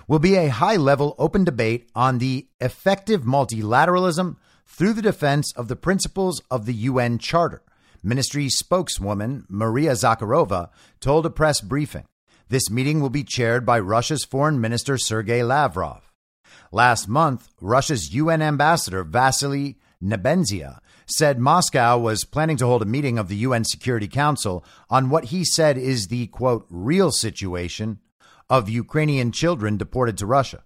[0.07, 5.67] will be a high level open debate on the effective multilateralism through the defense of
[5.67, 7.61] the principles of the UN Charter.
[8.03, 12.05] Ministry spokeswoman Maria Zakharova told a press briefing.
[12.49, 16.08] This meeting will be chaired by Russia's Foreign Minister Sergei Lavrov.
[16.71, 23.17] Last month, Russia's UN ambassador Vasily Nebenzia said Moscow was planning to hold a meeting
[23.17, 27.99] of the UN Security Council on what he said is the quote real situation
[28.49, 30.63] of Ukrainian children deported to Russia.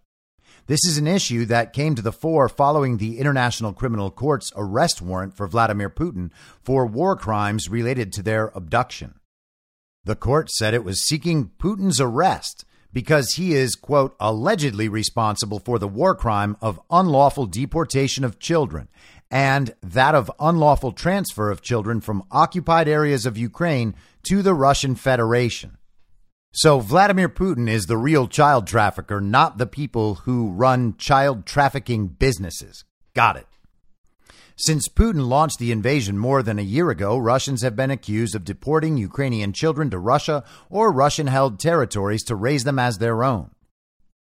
[0.68, 5.02] This is an issue that came to the fore following the International Criminal Court's arrest
[5.02, 9.16] warrant for Vladimir Putin for war crimes related to their abduction.
[10.06, 15.80] The court said it was seeking Putin's arrest because he is, quote, allegedly responsible for
[15.80, 18.88] the war crime of unlawful deportation of children
[19.32, 24.94] and that of unlawful transfer of children from occupied areas of Ukraine to the Russian
[24.94, 25.78] Federation.
[26.52, 32.10] So Vladimir Putin is the real child trafficker, not the people who run child trafficking
[32.10, 32.86] businesses.
[33.16, 33.48] Got it.
[34.56, 38.44] Since Putin launched the invasion more than a year ago, Russians have been accused of
[38.46, 43.50] deporting Ukrainian children to Russia or Russian held territories to raise them as their own.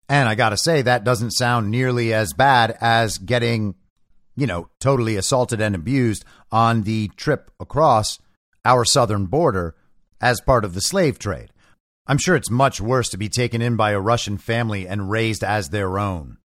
[0.09, 3.75] And I got to say, that doesn't sound nearly as bad as getting,
[4.37, 8.19] you know, totally assaulted and abused on the trip across
[8.65, 9.75] our southern border
[10.21, 11.51] as part of the slave trade.
[12.07, 15.45] I'm sure it's much worse to be taken in by a Russian family and raised
[15.45, 16.39] as their own.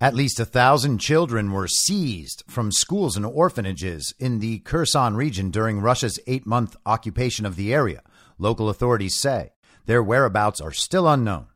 [0.00, 5.50] At least a thousand children were seized from schools and orphanages in the Kherson region
[5.50, 8.02] during Russia's eight month occupation of the area,
[8.38, 9.50] local authorities say.
[9.86, 11.48] Their whereabouts are still unknown.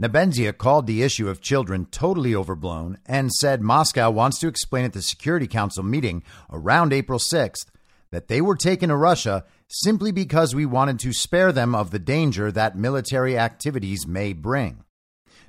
[0.00, 4.92] Nebenzia called the issue of children totally overblown and said Moscow wants to explain at
[4.92, 6.22] the Security Council meeting
[6.52, 7.66] around April 6th
[8.12, 11.98] that they were taken to Russia simply because we wanted to spare them of the
[11.98, 14.84] danger that military activities may bring.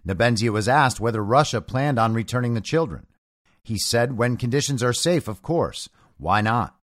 [0.08, 3.08] Nebenzia was asked whether Russia planned on returning the children.
[3.64, 5.90] He said, when conditions are safe, of course.
[6.18, 6.76] Why not?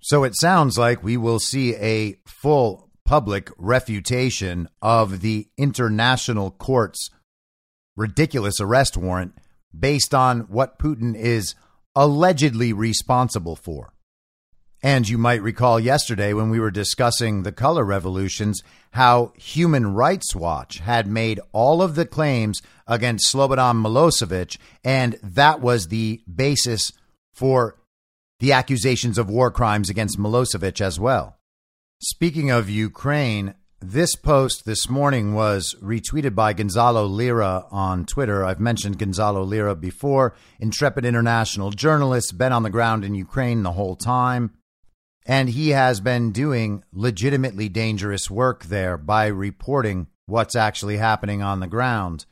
[0.00, 7.10] So it sounds like we will see a full public refutation of the International Court's
[7.96, 9.34] ridiculous arrest warrant
[9.76, 11.54] based on what Putin is
[11.96, 13.92] allegedly responsible for.
[14.82, 18.62] And you might recall yesterday when we were discussing the color revolutions,
[18.92, 25.60] how Human Rights Watch had made all of the claims against Slobodan Milosevic, and that
[25.60, 26.92] was the basis
[27.34, 27.76] for
[28.38, 31.38] the accusations of war crimes against Milosevic as well.
[32.00, 38.44] Speaking of Ukraine, this post this morning was retweeted by Gonzalo Lira on Twitter.
[38.44, 43.72] I've mentioned Gonzalo Lira before, intrepid international journalist, been on the ground in Ukraine the
[43.72, 44.52] whole time.
[45.28, 51.60] And he has been doing legitimately dangerous work there by reporting what's actually happening on
[51.60, 52.24] the ground.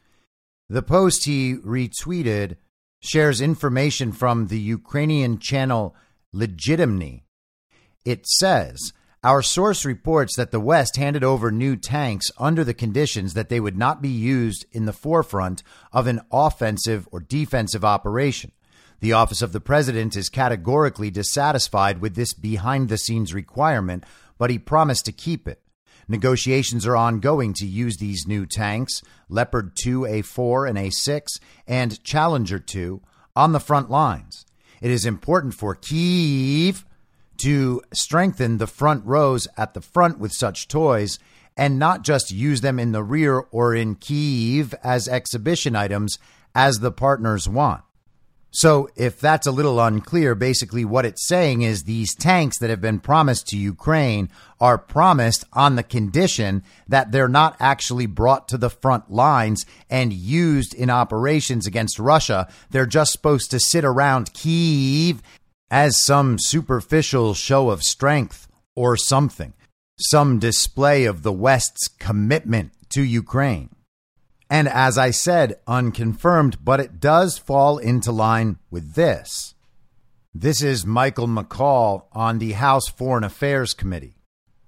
[0.70, 2.56] The post he retweeted
[3.00, 5.94] shares information from the Ukrainian channel
[6.34, 7.24] Legitimny.
[8.06, 8.92] It says,
[9.22, 13.60] our source reports that the West handed over new tanks under the conditions that they
[13.60, 18.52] would not be used in the forefront of an offensive or defensive operation.
[19.00, 24.04] The Office of the President is categorically dissatisfied with this behind the scenes requirement,
[24.38, 25.60] but he promised to keep it.
[26.08, 32.58] Negotiations are ongoing to use these new tanks, Leopard 2 A4 and A6, and Challenger
[32.58, 33.02] 2,
[33.34, 34.46] on the front lines.
[34.80, 36.86] It is important for Kiev
[37.38, 41.18] to strengthen the front rows at the front with such toys
[41.56, 46.18] and not just use them in the rear or in Kiev as exhibition items
[46.54, 47.82] as the partners want.
[48.50, 52.80] So, if that's a little unclear, basically what it's saying is these tanks that have
[52.80, 54.30] been promised to Ukraine
[54.60, 60.12] are promised on the condition that they're not actually brought to the front lines and
[60.12, 62.48] used in operations against Russia.
[62.70, 65.22] They're just supposed to sit around Kiev
[65.70, 69.52] as some superficial show of strength or something,
[69.98, 73.75] some display of the West's commitment to Ukraine.
[74.48, 79.54] And as I said, unconfirmed, but it does fall into line with this.
[80.32, 84.16] This is Michael McCaul on the House Foreign Affairs Committee.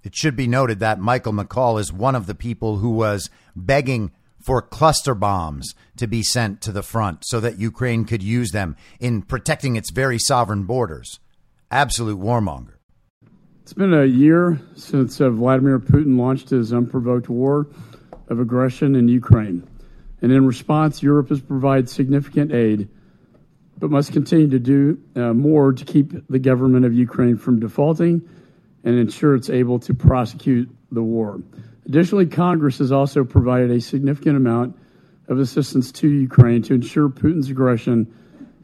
[0.03, 4.11] It should be noted that Michael McCaul is one of the people who was begging
[4.41, 8.77] for cluster bombs to be sent to the front so that Ukraine could use them
[8.99, 11.21] in protecting its very sovereign borders.
[11.71, 12.75] Absolute warmonger.
[13.63, 17.67] It's been a year since uh, Vladimir Putin launched his unprovoked war
[18.29, 19.68] of aggression in Ukraine.
[20.21, 22.89] And in response, Europe has provided significant aid,
[23.79, 28.29] but must continue to do uh, more to keep the government of Ukraine from defaulting
[28.85, 31.41] and ensure it's able to prosecute the war.
[31.87, 34.77] Additionally, Congress has also provided a significant amount
[35.29, 38.13] of assistance to Ukraine to ensure Putin's aggression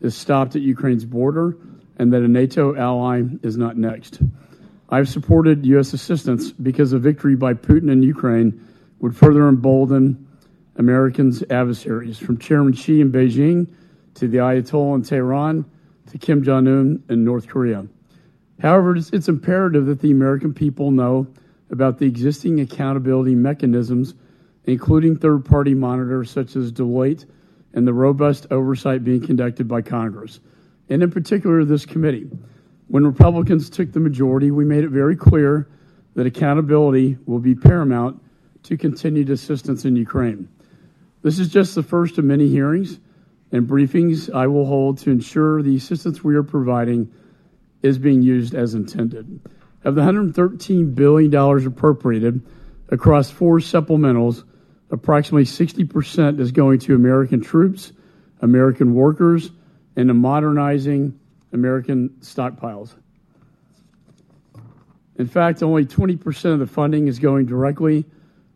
[0.00, 1.56] is stopped at Ukraine's border
[1.98, 4.20] and that a NATO ally is not next.
[4.88, 5.92] I've supported U.S.
[5.92, 8.66] assistance because a victory by Putin in Ukraine
[9.00, 10.26] would further embolden
[10.76, 13.68] Americans' adversaries, from Chairman Xi in Beijing
[14.14, 15.64] to the Ayatollah in Tehran
[16.10, 17.86] to Kim Jong un in North Korea.
[18.60, 21.26] However, it's, it's imperative that the American people know
[21.70, 24.14] about the existing accountability mechanisms,
[24.64, 27.26] including third party monitors such as Deloitte
[27.72, 30.40] and the robust oversight being conducted by Congress,
[30.88, 32.28] and in particular this committee.
[32.88, 35.68] When Republicans took the majority, we made it very clear
[36.14, 38.22] that accountability will be paramount
[38.64, 40.48] to continued assistance in Ukraine.
[41.24, 43.00] This is just the first of many hearings
[43.50, 47.10] and briefings I will hold to ensure the assistance we are providing
[47.82, 49.40] is being used as intended.
[49.84, 52.42] Of the $113 billion appropriated
[52.90, 54.44] across four supplementals,
[54.90, 57.92] approximately 60% is going to American troops,
[58.42, 59.50] American workers,
[59.96, 61.18] and to modernizing
[61.54, 62.94] American stockpiles.
[65.16, 68.04] In fact, only 20% of the funding is going directly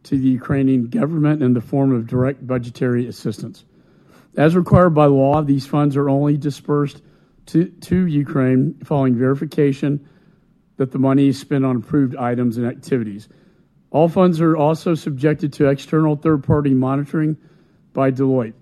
[0.08, 3.64] to the Ukrainian government in the form of direct budgetary assistance.
[4.38, 7.02] As required by law, these funds are only dispersed
[7.46, 10.08] to, to Ukraine following verification
[10.78, 13.28] that the money is spent on approved items and activities.
[13.90, 17.36] All funds are also subjected to external third party monitoring
[17.92, 18.54] by Deloitte.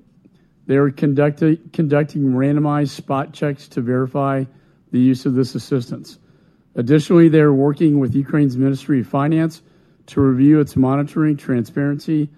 [0.67, 4.45] They are conducting randomized spot checks to verify
[4.91, 6.19] the use of this assistance.
[6.75, 9.63] Additionally, they are working with Ukraine's Ministry of Finance
[10.07, 12.31] to review its monitoring, transparency,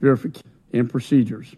[0.00, 1.54] verification, and procedures.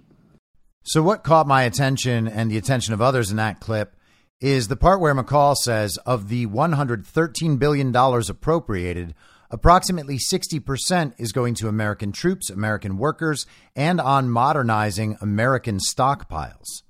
[0.82, 3.94] So, what caught my attention and the attention of others in that clip
[4.40, 9.14] is the part where McCaul says of the $113 billion appropriated,
[9.50, 16.82] approximately 60% is going to American troops, American workers, and on modernizing American stockpiles.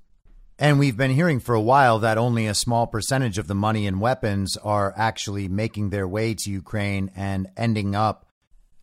[0.61, 3.87] And we've been hearing for a while that only a small percentage of the money
[3.87, 8.28] and weapons are actually making their way to Ukraine and ending up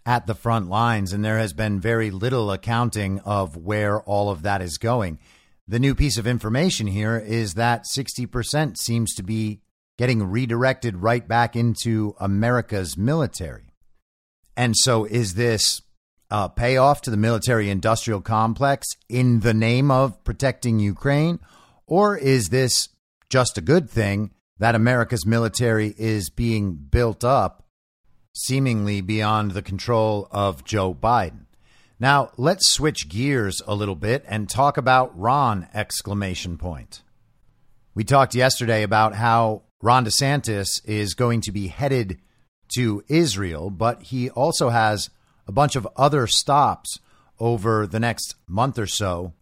[0.05, 4.43] at the front lines, and there has been very little accounting of where all of
[4.43, 5.17] that is going.
[5.67, 9.61] The new piece of information here is that 60% seems to be
[9.97, 13.71] getting redirected right back into America's military.
[14.55, 15.81] And so, is this
[16.29, 21.39] a payoff to the military industrial complex in the name of protecting Ukraine?
[21.87, 22.89] Or is this
[23.29, 27.64] just a good thing that America's military is being built up
[28.35, 31.45] seemingly beyond the control of Joe Biden?
[31.99, 37.01] Now, let's switch gears a little bit and talk about Ron exclamation point.
[37.93, 42.19] We talked yesterday about how Ron DeSantis is going to be headed
[42.75, 45.09] to Israel, but he also has
[45.47, 46.99] a bunch of other stops
[47.39, 49.33] over the next month or so.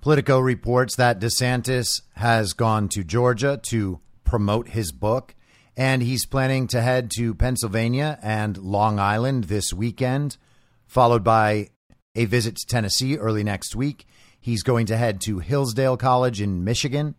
[0.00, 5.34] Politico reports that DeSantis has gone to Georgia to promote his book,
[5.78, 10.36] and he's planning to head to Pennsylvania and Long Island this weekend,
[10.88, 11.68] followed by
[12.16, 14.04] a visit to Tennessee early next week.
[14.40, 17.14] He's going to head to Hillsdale College in Michigan.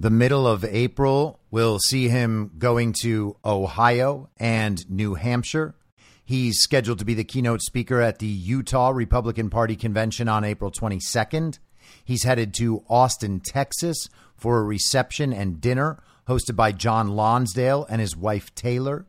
[0.00, 5.76] The middle of April will see him going to Ohio and New Hampshire.
[6.24, 10.72] He's scheduled to be the keynote speaker at the Utah Republican Party convention on April
[10.72, 11.60] 22nd.
[12.04, 18.00] He's headed to Austin, Texas for a reception and dinner hosted by John Lonsdale and
[18.00, 19.06] his wife Taylor.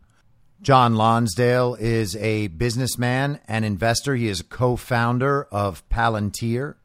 [0.61, 4.15] John Lonsdale is a businessman and investor.
[4.15, 6.75] He is a co founder of Palantir,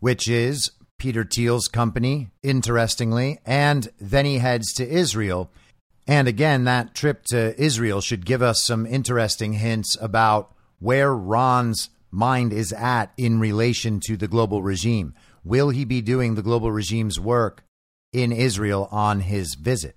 [0.00, 3.38] which is Peter Thiel's company, interestingly.
[3.44, 5.50] And then he heads to Israel
[6.06, 11.90] and again, that trip to Israel should give us some interesting hints about where Ron's
[12.10, 15.14] mind is at in relation to the global regime.
[15.44, 17.64] Will he be doing the global regime's work
[18.12, 19.96] in Israel on his visit?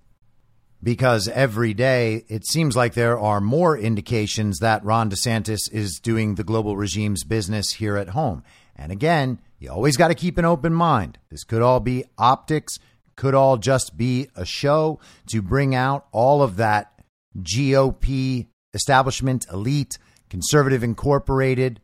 [0.83, 6.35] Because every day it seems like there are more indications that Ron DeSantis is doing
[6.35, 8.43] the global regime's business here at home.
[8.75, 11.17] And again, you always got to keep an open mind.
[11.29, 12.77] This could all be optics
[13.15, 16.91] could all just be a show to bring out all of that
[17.37, 19.97] GOP establishment, elite,
[20.29, 21.79] conservative incorporated,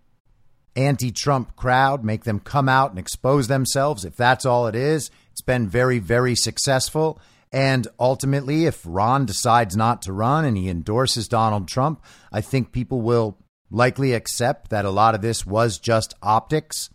[0.75, 4.05] anti Trump crowd, make them come out and expose themselves.
[4.05, 5.09] If that's all it is,
[5.41, 7.19] it's been very, very successful.
[7.51, 12.71] And ultimately, if Ron decides not to run and he endorses Donald Trump, I think
[12.71, 13.39] people will
[13.71, 16.91] likely accept that a lot of this was just optics.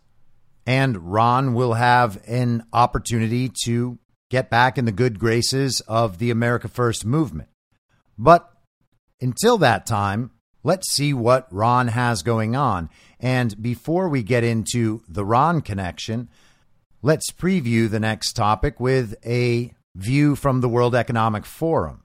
[0.65, 3.99] And Ron will have an opportunity to
[4.31, 7.49] get back in the good graces of the America First movement.
[8.17, 8.49] But
[9.21, 10.31] until that time,
[10.63, 12.91] let's see what Ron has going on.
[13.19, 16.29] And before we get into the Ron connection,
[17.07, 22.03] let's preview the next topic with a view from the World Economic Forum.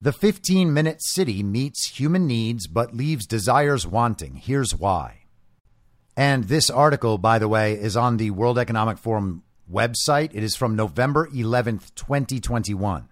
[0.00, 4.36] The 15 minute city meets human needs but leaves desires wanting.
[4.36, 5.24] Here's why.
[6.16, 10.30] And this article, by the way, is on the World Economic Forum website.
[10.32, 13.10] It is from November 11th, 2021.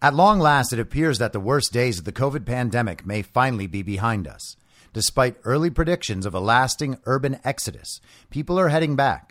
[0.00, 3.66] At long last, it appears that the worst days of the COVID pandemic may finally
[3.66, 4.54] be behind us.
[4.92, 8.00] Despite early predictions of a lasting urban exodus,
[8.30, 9.29] people are heading back.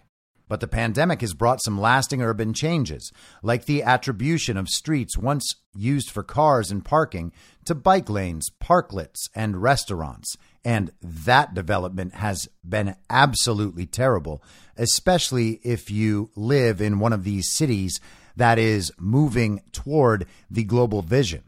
[0.49, 5.55] But the pandemic has brought some lasting urban changes, like the attribution of streets once
[5.75, 7.31] used for cars and parking
[7.65, 10.35] to bike lanes, parklets, and restaurants.
[10.65, 14.43] And that development has been absolutely terrible,
[14.75, 17.99] especially if you live in one of these cities
[18.35, 21.43] that is moving toward the global vision.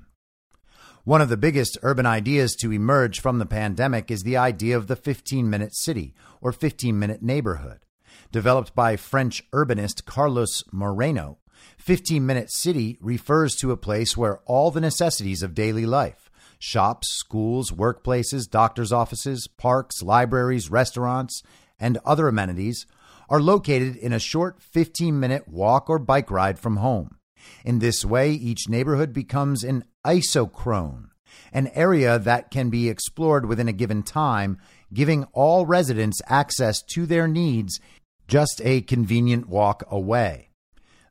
[1.06, 4.86] One of the biggest urban ideas to emerge from the pandemic is the idea of
[4.86, 7.80] the 15 minute city or 15 minute neighborhood.
[8.32, 11.40] Developed by French urbanist Carlos Moreno,
[11.78, 17.10] 15 minute city refers to a place where all the necessities of daily life shops,
[17.12, 21.44] schools, workplaces, doctors' offices, parks, libraries, restaurants,
[21.78, 22.86] and other amenities
[23.30, 27.18] are located in a short 15 minute walk or bike ride from home.
[27.66, 31.08] In this way, each neighborhood becomes an isochrone,
[31.52, 34.58] an area that can be explored within a given time,
[34.94, 37.80] giving all residents access to their needs
[38.32, 40.52] just a convenient walk away.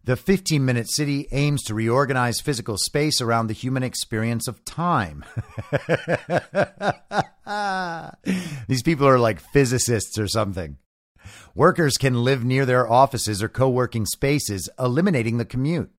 [0.05, 5.23] The 15 minute city aims to reorganize physical space around the human experience of time.
[8.69, 10.79] These people are like physicists or something.
[11.55, 15.91] Workers can live near their offices or co working spaces, eliminating the commute.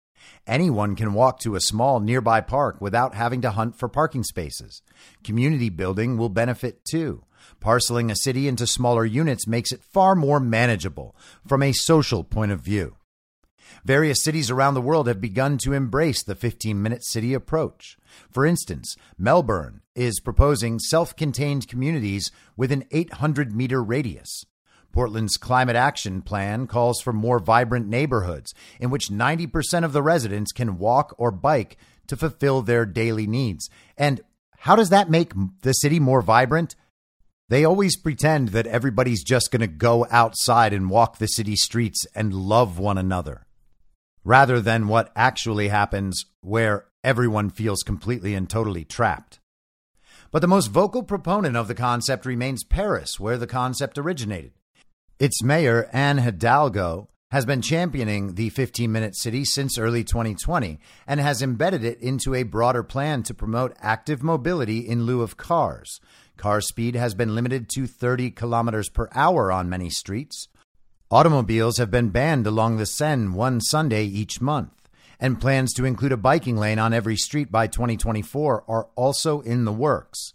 [0.47, 4.81] Anyone can walk to a small nearby park without having to hunt for parking spaces.
[5.23, 7.25] Community building will benefit too.
[7.61, 11.15] Parceling a city into smaller units makes it far more manageable
[11.47, 12.97] from a social point of view.
[13.85, 17.97] Various cities around the world have begun to embrace the 15 minute city approach.
[18.31, 24.45] For instance, Melbourne is proposing self contained communities with an 800 meter radius.
[24.93, 30.51] Portland's climate action plan calls for more vibrant neighborhoods in which 90% of the residents
[30.51, 31.77] can walk or bike
[32.09, 33.71] to fulfill their daily needs.
[33.97, 34.21] And
[34.59, 35.33] how does that make
[35.63, 36.75] the city more vibrant?
[37.51, 42.07] They always pretend that everybody's just going to go outside and walk the city streets
[42.15, 43.45] and love one another,
[44.23, 49.41] rather than what actually happens where everyone feels completely and totally trapped.
[50.31, 54.53] But the most vocal proponent of the concept remains Paris, where the concept originated.
[55.19, 61.19] Its mayor, Anne Hidalgo, has been championing the 15 minute city since early 2020 and
[61.19, 66.01] has embedded it into a broader plan to promote active mobility in lieu of cars.
[66.41, 70.49] Car speed has been limited to 30 kilometers per hour on many streets.
[71.11, 74.89] Automobiles have been banned along the Seine one Sunday each month,
[75.21, 79.67] and plans to include a biking lane on every street by 2024 are also in
[79.67, 80.33] the works.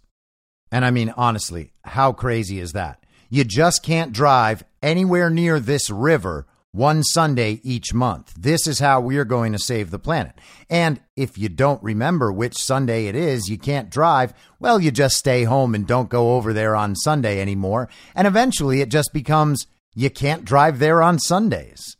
[0.72, 3.04] And I mean, honestly, how crazy is that?
[3.32, 6.46] You just can't drive anywhere near this river
[6.76, 8.34] one Sunday each month.
[8.38, 10.34] This is how we're going to save the planet.
[10.70, 15.16] And if you don't remember which Sunday it is, you can't drive, well, you just
[15.16, 17.90] stay home and don't go over there on Sunday anymore.
[18.14, 21.96] And eventually it just becomes you can't drive there on Sundays.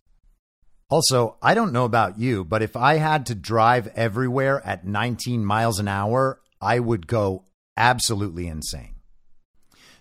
[0.90, 5.44] Also, I don't know about you, but if I had to drive everywhere at 19
[5.44, 7.46] miles an hour, I would go
[7.78, 8.95] absolutely insane.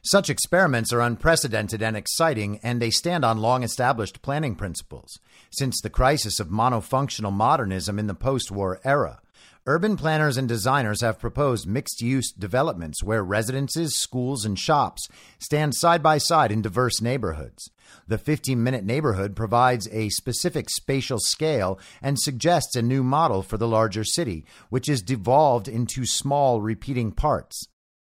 [0.06, 5.18] Such experiments are unprecedented and exciting, and they stand on long established planning principles.
[5.50, 9.22] Since the crisis of monofunctional modernism in the post war era,
[9.64, 15.74] urban planners and designers have proposed mixed use developments where residences, schools, and shops stand
[15.74, 17.70] side by side in diverse neighborhoods.
[18.06, 23.56] The 15 minute neighborhood provides a specific spatial scale and suggests a new model for
[23.56, 27.68] the larger city, which is devolved into small repeating parts.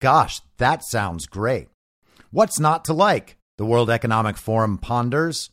[0.01, 1.68] Gosh, that sounds great.
[2.37, 3.39] What's not to like?
[3.57, 5.49] The World Economic Forum ponders.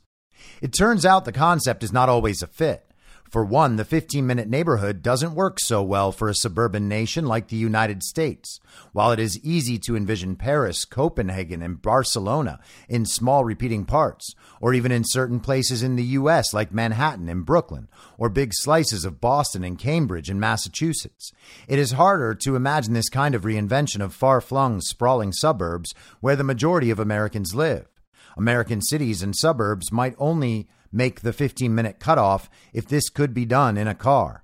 [0.61, 2.85] It turns out the concept is not always a fit.
[3.33, 7.47] For one, the 15 minute neighborhood doesn't work so well for a suburban nation like
[7.47, 8.59] the United States.
[8.91, 14.75] While it is easy to envision Paris, Copenhagen, and Barcelona in small repeating parts, or
[14.75, 16.53] even in certain places in the U.S.
[16.53, 17.87] like Manhattan and Brooklyn,
[18.19, 21.31] or big slices of Boston and Cambridge in Massachusetts,
[21.67, 26.35] it is harder to imagine this kind of reinvention of far flung, sprawling suburbs where
[26.35, 27.87] the majority of Americans live.
[28.37, 33.45] American cities and suburbs might only make the 15 minute cutoff if this could be
[33.45, 34.43] done in a car.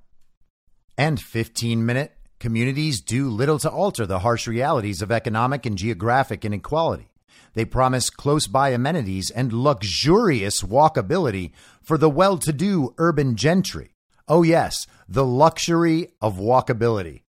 [0.98, 6.44] And 15 minute communities do little to alter the harsh realities of economic and geographic
[6.44, 7.12] inequality.
[7.54, 13.96] They promise close by amenities and luxurious walkability for the well to do urban gentry.
[14.28, 17.24] Oh, yes, the luxury of walkability.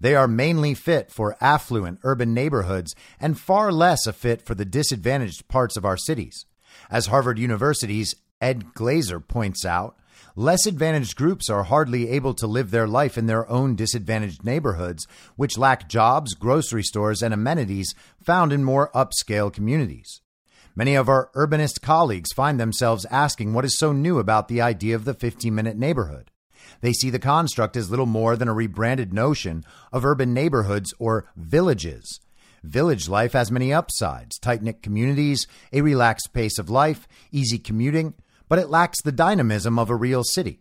[0.00, 4.64] They are mainly fit for affluent urban neighborhoods and far less a fit for the
[4.64, 6.46] disadvantaged parts of our cities.
[6.90, 9.96] As Harvard University's Ed Glaeser points out,
[10.34, 15.06] less advantaged groups are hardly able to live their life in their own disadvantaged neighborhoods,
[15.36, 20.22] which lack jobs, grocery stores, and amenities found in more upscale communities.
[20.74, 24.94] Many of our urbanist colleagues find themselves asking what is so new about the idea
[24.94, 26.30] of the 15 minute neighborhood.
[26.80, 31.26] They see the construct as little more than a rebranded notion of urban neighborhoods or
[31.36, 32.20] villages
[32.62, 38.14] Village life has many upsides tight knit communities, a relaxed pace of life, easy commuting,
[38.48, 40.60] but it lacks the dynamism of a real city.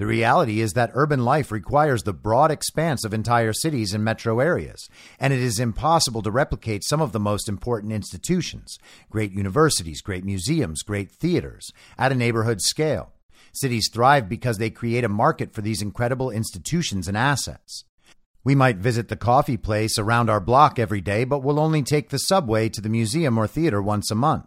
[0.00, 4.40] The reality is that urban life requires the broad expanse of entire cities and metro
[4.40, 4.88] areas,
[5.18, 8.78] and it is impossible to replicate some of the most important institutions
[9.10, 13.12] great universities, great museums, great theaters at a neighborhood scale.
[13.52, 17.84] Cities thrive because they create a market for these incredible institutions and assets.
[18.42, 22.08] We might visit the coffee place around our block every day, but we'll only take
[22.08, 24.46] the subway to the museum or theater once a month.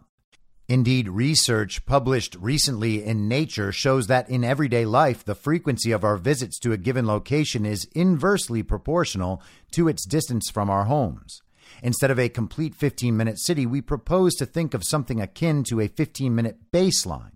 [0.66, 6.16] Indeed, research published recently in Nature shows that in everyday life, the frequency of our
[6.16, 9.42] visits to a given location is inversely proportional
[9.72, 11.42] to its distance from our homes.
[11.82, 15.80] Instead of a complete 15 minute city, we propose to think of something akin to
[15.80, 17.33] a 15 minute baseline.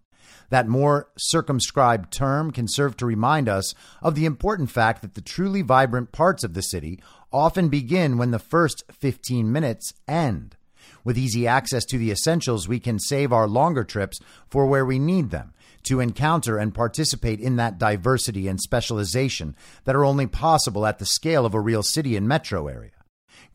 [0.51, 5.21] That more circumscribed term can serve to remind us of the important fact that the
[5.21, 7.01] truly vibrant parts of the city
[7.33, 10.57] often begin when the first 15 minutes end.
[11.05, 14.19] With easy access to the essentials, we can save our longer trips
[14.49, 15.53] for where we need them
[15.85, 21.07] to encounter and participate in that diversity and specialization that are only possible at the
[21.07, 22.91] scale of a real city and metro area.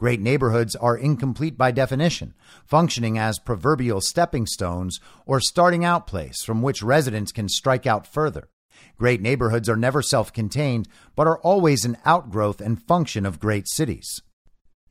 [0.04, 2.34] Great neighborhoods are incomplete by definition,
[2.66, 8.06] functioning as proverbial stepping stones or starting out place from which residents can strike out
[8.06, 8.50] further.
[8.98, 13.66] Great neighborhoods are never self contained, but are always an outgrowth and function of great
[13.70, 14.22] cities.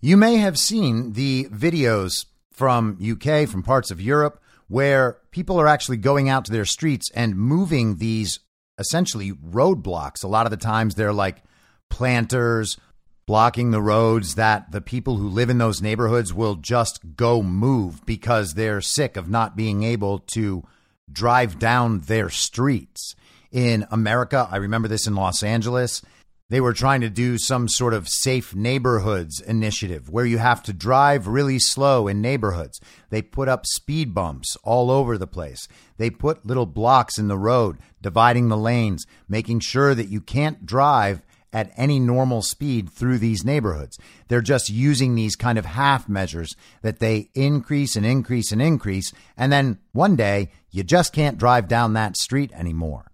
[0.00, 5.68] You may have seen the videos from UK, from parts of Europe, where people are
[5.68, 8.40] actually going out to their streets and moving these
[8.78, 10.24] essentially roadblocks.
[10.24, 11.42] A lot of the times they're like
[11.90, 12.78] planters
[13.26, 18.04] blocking the roads that the people who live in those neighborhoods will just go move
[18.04, 20.64] because they're sick of not being able to
[21.10, 23.14] drive down their streets.
[23.50, 26.02] In America, I remember this in Los Angeles.
[26.48, 30.74] They were trying to do some sort of safe neighborhoods initiative where you have to
[30.74, 32.78] drive really slow in neighborhoods.
[33.08, 35.66] They put up speed bumps all over the place.
[35.96, 40.66] They put little blocks in the road, dividing the lanes, making sure that you can't
[40.66, 41.22] drive
[41.53, 43.98] at any normal speed through these neighborhoods.
[44.28, 49.12] They're just using these kind of half measures that they increase and increase and increase.
[49.36, 53.11] And then one day you just can't drive down that street anymore.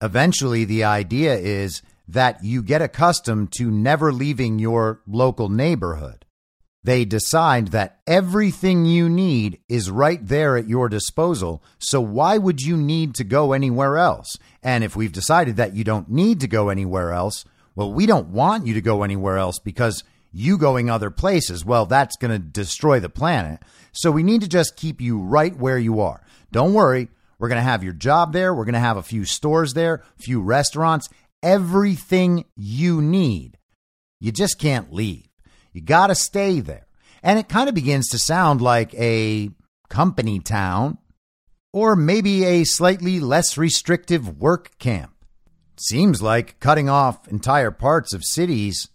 [0.00, 6.24] Eventually, the idea is that you get accustomed to never leaving your local neighborhood.
[6.82, 11.62] They decide that everything you need is right there at your disposal.
[11.78, 14.36] So why would you need to go anywhere else?
[14.62, 18.28] And if we've decided that you don't need to go anywhere else, well, we don't
[18.28, 22.38] want you to go anywhere else because you going other places, well, that's going to
[22.38, 23.60] destroy the planet.
[23.92, 26.22] So we need to just keep you right where you are.
[26.50, 27.08] Don't worry.
[27.38, 28.54] We're going to have your job there.
[28.54, 31.08] We're going to have a few stores there, a few restaurants,
[31.42, 33.58] everything you need.
[34.20, 35.28] You just can't leave.
[35.72, 36.86] You got to stay there.
[37.22, 39.50] And it kind of begins to sound like a
[39.88, 40.98] company town
[41.72, 45.13] or maybe a slightly less restrictive work camp.
[45.76, 48.88] Seems like cutting off entire parts of cities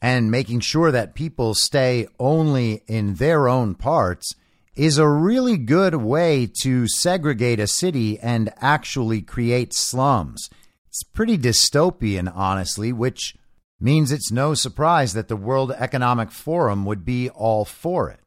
[0.00, 4.34] and making sure that people stay only in their own parts
[4.74, 10.48] is a really good way to segregate a city and actually create slums.
[10.88, 13.34] It's pretty dystopian, honestly, which
[13.80, 18.20] means it's no surprise that the World Economic Forum would be all for it.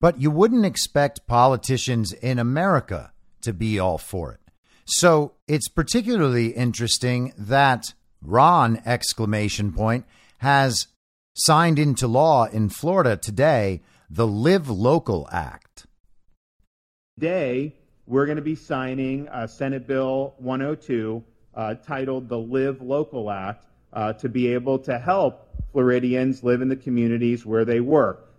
[0.00, 3.12] But you wouldn't expect politicians in America
[3.42, 4.41] to be all for it.
[4.84, 10.04] So it's particularly interesting that Ron exclamation point
[10.38, 10.88] has
[11.34, 13.80] signed into law in Florida today
[14.10, 15.86] the Live Local Act.
[17.18, 17.74] Today,
[18.06, 21.24] we're going to be signing uh, Senate Bill 102
[21.54, 26.68] uh, titled the Live Local Act uh, to be able to help Floridians live in
[26.68, 28.31] the communities where they work.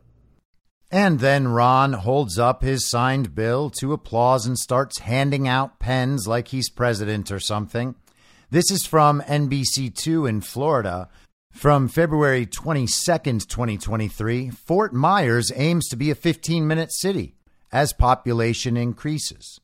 [0.93, 6.27] And then Ron holds up his signed bill to applause and starts handing out pens
[6.27, 7.95] like he's president or something.
[8.51, 11.09] This is from NBC2 in Florida.
[11.51, 17.33] From February 22nd, 2023, Fort Myers aims to be a 15 minute city
[17.71, 19.59] as population increases.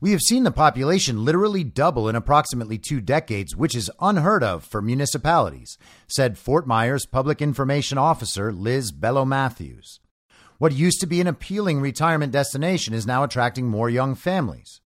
[0.00, 4.64] We have seen the population literally double in approximately two decades, which is unheard of
[4.64, 5.78] for municipalities,
[6.08, 10.00] said Fort Myers Public Information Officer Liz Bello Matthews.
[10.58, 14.80] What used to be an appealing retirement destination is now attracting more young families.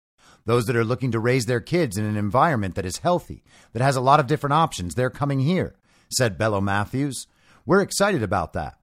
[0.45, 3.43] Those that are looking to raise their kids in an environment that is healthy,
[3.73, 5.77] that has a lot of different options, they're coming here,
[6.11, 7.27] said Bello Matthews.
[7.65, 8.81] We're excited about that.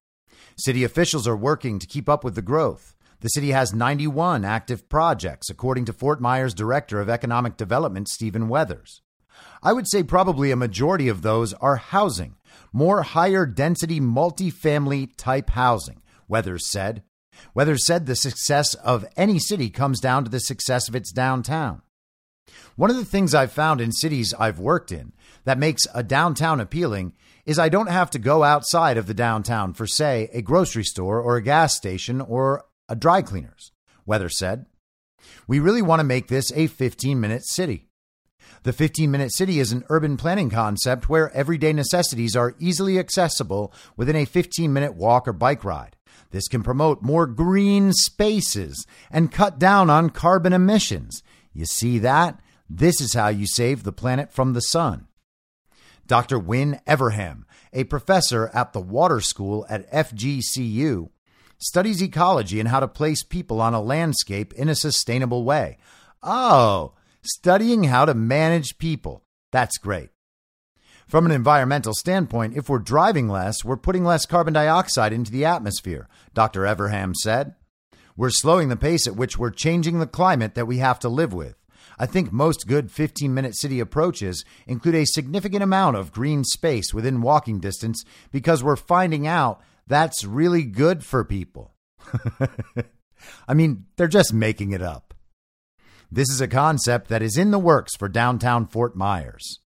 [0.57, 2.95] City officials are working to keep up with the growth.
[3.19, 8.49] The city has 91 active projects, according to Fort Myers Director of Economic Development, Stephen
[8.49, 9.03] Weathers.
[9.61, 12.37] I would say probably a majority of those are housing,
[12.73, 17.03] more higher density multifamily type housing, Weathers said.
[17.53, 21.81] Weathers said the success of any city comes down to the success of its downtown.
[22.75, 25.13] One of the things I've found in cities I've worked in
[25.43, 27.13] that makes a downtown appealing
[27.45, 31.19] is I don't have to go outside of the downtown for, say, a grocery store
[31.19, 33.71] or a gas station or a dry cleaner's,
[34.05, 34.65] Weathers said.
[35.47, 37.88] We really want to make this a 15 minute city.
[38.63, 43.73] The 15 minute city is an urban planning concept where everyday necessities are easily accessible
[43.95, 45.95] within a 15 minute walk or bike ride.
[46.31, 51.23] This can promote more green spaces and cut down on carbon emissions.
[51.53, 52.39] You see that?
[52.69, 55.07] This is how you save the planet from the sun.
[56.05, 56.37] Dr.
[56.37, 61.09] Win Everham, a professor at the Water School at FGCU,
[61.59, 65.77] studies ecology and how to place people on a landscape in a sustainable way.
[66.21, 69.23] Oh, studying how to manage people.
[69.51, 70.09] That's great.
[71.07, 75.43] From an environmental standpoint, if we're driving less, we're putting less carbon dioxide into the
[75.43, 76.61] atmosphere, Dr.
[76.61, 77.55] Everham said.
[78.15, 81.33] We're slowing the pace at which we're changing the climate that we have to live
[81.33, 81.55] with.
[81.97, 86.93] I think most good 15 minute city approaches include a significant amount of green space
[86.93, 91.73] within walking distance because we're finding out that's really good for people.
[93.47, 95.08] I mean, they're just making it up.
[96.11, 99.59] This is a concept that is in the works for downtown Fort Myers.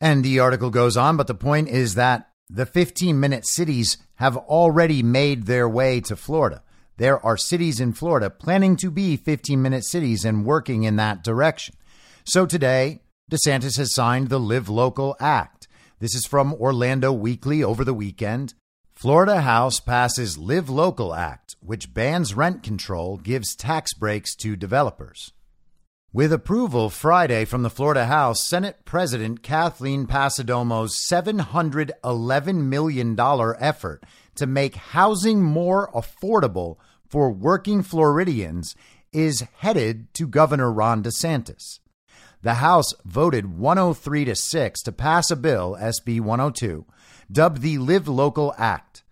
[0.00, 4.36] And the article goes on, but the point is that the 15 minute cities have
[4.36, 6.62] already made their way to Florida.
[6.96, 11.22] There are cities in Florida planning to be 15 minute cities and working in that
[11.22, 11.74] direction.
[12.24, 15.68] So today, DeSantis has signed the Live Local Act.
[15.98, 18.54] This is from Orlando Weekly over the weekend.
[18.94, 25.32] Florida House passes Live Local Act, which bans rent control, gives tax breaks to developers.
[26.10, 33.14] With approval Friday from the Florida House, Senate President Kathleen Passidomo's $711 million
[33.60, 34.04] effort
[34.36, 38.74] to make housing more affordable for working Floridians
[39.12, 41.80] is headed to Governor Ron DeSantis.
[42.40, 46.86] The House voted 103 to 6 to pass a bill, SB 102,
[47.30, 49.02] dubbed the Live Local Act.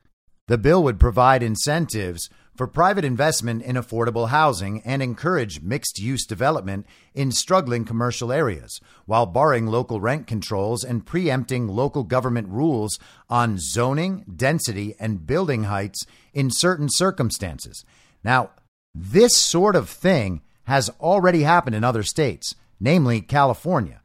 [0.47, 6.25] The bill would provide incentives for private investment in affordable housing and encourage mixed use
[6.25, 12.99] development in struggling commercial areas, while barring local rent controls and preempting local government rules
[13.29, 17.85] on zoning, density, and building heights in certain circumstances.
[18.25, 18.51] Now,
[18.95, 24.01] this sort of thing has already happened in other states, namely California.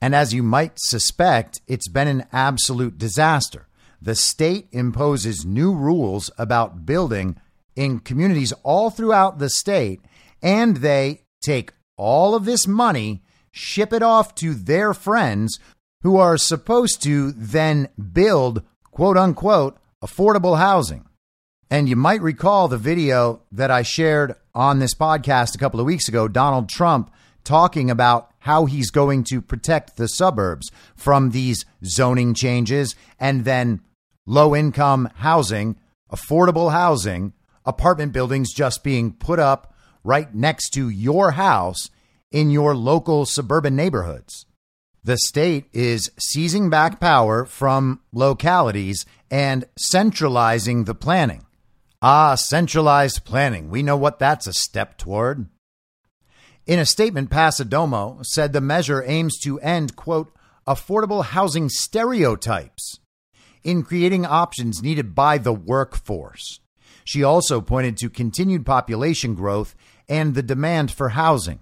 [0.00, 3.66] And as you might suspect, it's been an absolute disaster.
[4.00, 7.36] The state imposes new rules about building
[7.78, 10.00] in communities all throughout the state,
[10.42, 13.22] and they take all of this money,
[13.52, 15.60] ship it off to their friends
[16.02, 21.04] who are supposed to then build quote unquote affordable housing.
[21.70, 25.86] And you might recall the video that I shared on this podcast a couple of
[25.86, 27.12] weeks ago, Donald Trump
[27.44, 33.80] talking about how he's going to protect the suburbs from these zoning changes and then
[34.26, 35.76] low income housing,
[36.10, 37.32] affordable housing
[37.68, 41.90] apartment buildings just being put up right next to your house
[42.32, 44.46] in your local suburban neighborhoods.
[45.04, 51.44] The state is seizing back power from localities and centralizing the planning.
[52.00, 53.70] Ah, centralized planning.
[53.70, 55.48] We know what that's a step toward.
[56.66, 60.32] In a statement, Passidomo said the measure aims to end, quote,
[60.66, 62.98] affordable housing stereotypes
[63.64, 66.60] in creating options needed by the workforce.
[67.08, 69.74] She also pointed to continued population growth
[70.10, 71.60] and the demand for housing.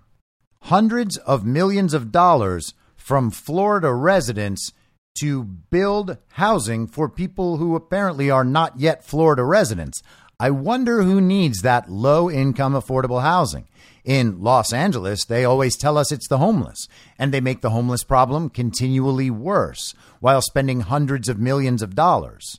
[0.63, 4.73] Hundreds of millions of dollars from Florida residents
[5.21, 10.03] to build housing for people who apparently are not yet Florida residents.
[10.41, 13.69] I wonder who needs that low income affordable housing.
[14.05, 16.89] In Los Angeles, they always tell us it's the homeless,
[17.21, 22.59] and they make the homeless problem continually worse while spending hundreds of millions of dollars.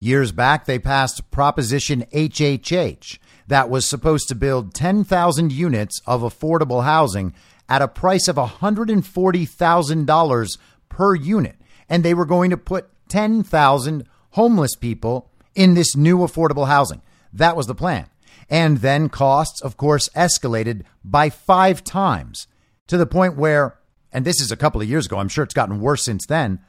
[0.00, 3.18] Years back, they passed Proposition HHH
[3.48, 7.34] that was supposed to build 10,000 units of affordable housing
[7.68, 11.56] at a price of $140,000 per unit.
[11.88, 17.02] And they were going to put 10,000 homeless people in this new affordable housing.
[17.32, 18.06] That was the plan.
[18.48, 22.46] And then costs, of course, escalated by five times
[22.86, 23.80] to the point where,
[24.12, 26.60] and this is a couple of years ago, I'm sure it's gotten worse since then,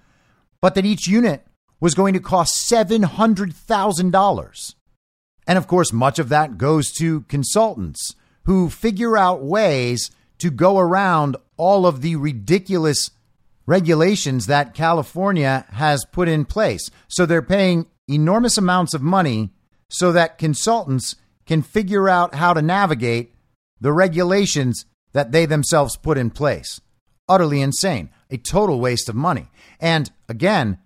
[0.61, 1.45] but that each unit
[1.79, 4.75] was going to cost $700,000.
[5.47, 8.15] And of course, much of that goes to consultants
[8.45, 13.11] who figure out ways to go around all of the ridiculous
[13.65, 16.89] regulations that California has put in place.
[17.07, 19.51] So they're paying enormous amounts of money
[19.89, 21.15] so that consultants
[21.45, 23.33] can figure out how to navigate
[23.81, 26.81] the regulations that they themselves put in place.
[27.27, 29.47] Utterly insane, a total waste of money.
[29.79, 30.79] And again,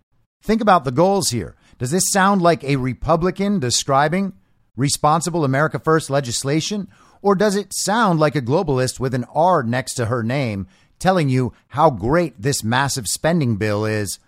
[0.43, 1.55] Think about the goals here.
[1.79, 4.33] Does this sound like a Republican describing
[4.75, 6.89] responsible America First legislation?
[7.21, 10.67] Or does it sound like a globalist with an R next to her name
[10.99, 14.19] telling you how great this massive spending bill is?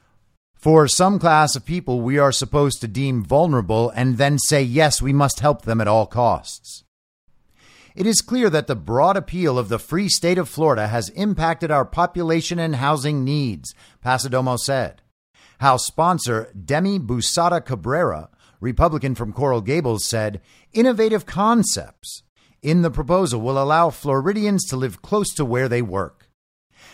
[0.54, 5.02] For some class of people, we are supposed to deem vulnerable and then say, yes,
[5.02, 6.86] we must help them at all costs.
[7.94, 11.72] It is clear that the broad appeal of the free state of Florida has impacted
[11.72, 15.02] our population and housing needs, Passidomo said.
[15.60, 18.30] House sponsor Demi Busatta Cabrera,
[18.60, 20.42] Republican from Coral Gables, said
[20.74, 22.24] innovative concepts
[22.62, 26.30] in the proposal will allow Floridians to live close to where they work.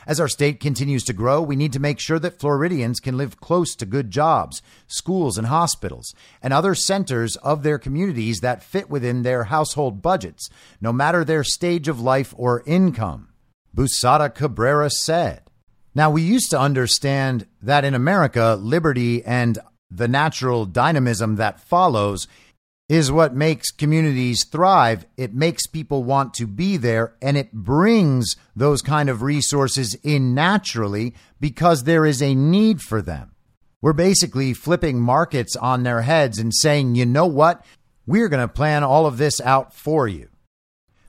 [0.05, 3.39] As our state continues to grow, we need to make sure that Floridians can live
[3.39, 8.89] close to good jobs, schools, and hospitals, and other centers of their communities that fit
[8.89, 10.49] within their household budgets,
[10.81, 13.29] no matter their stage of life or income.
[13.75, 15.43] Busatta Cabrera said.
[15.93, 22.27] Now, we used to understand that in America, liberty and the natural dynamism that follows
[22.87, 25.05] is what makes communities thrive.
[25.15, 30.33] It makes people want to be there and it brings those kind of resources in
[30.33, 33.31] naturally because there is a need for them.
[33.81, 37.65] We're basically flipping markets on their heads and saying, you know what?
[38.05, 40.27] We're going to plan all of this out for you.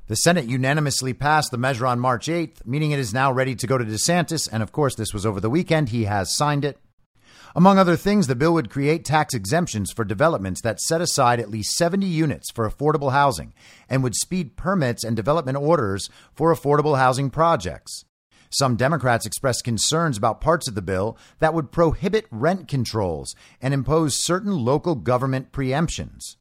[0.09, 3.66] The Senate unanimously passed the measure on March 8th, meaning it is now ready to
[3.66, 4.48] go to DeSantis.
[4.50, 5.90] And of course, this was over the weekend.
[5.90, 6.78] He has signed it.
[7.55, 11.50] Among other things, the bill would create tax exemptions for developments that set aside at
[11.50, 13.53] least 70 units for affordable housing
[13.88, 18.05] and would speed permits and development orders for affordable housing projects.
[18.50, 23.72] Some Democrats expressed concerns about parts of the bill that would prohibit rent controls and
[23.72, 26.36] impose certain local government preemptions.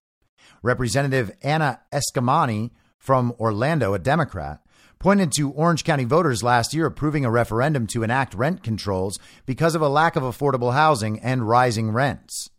[0.64, 2.72] Representative Anna Eskamani
[3.02, 4.62] from Orlando, a Democrat,
[5.00, 9.74] pointed to Orange County voters last year approving a referendum to enact rent controls because
[9.74, 12.52] of a lack of affordable housing and rising rents.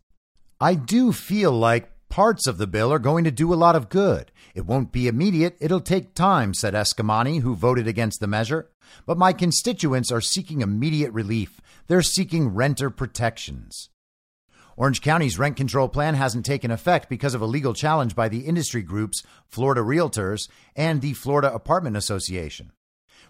[0.59, 3.87] I do feel like parts of the bill are going to do a lot of
[3.87, 4.33] good.
[4.53, 8.69] It won't be immediate, it'll take time, said Eskamani, who voted against the measure.
[9.05, 11.61] But my constituents are seeking immediate relief.
[11.87, 13.89] They're seeking renter protections.
[14.75, 18.41] Orange County's rent control plan hasn't taken effect because of a legal challenge by the
[18.41, 22.71] industry groups Florida Realtors and the Florida Apartment Association.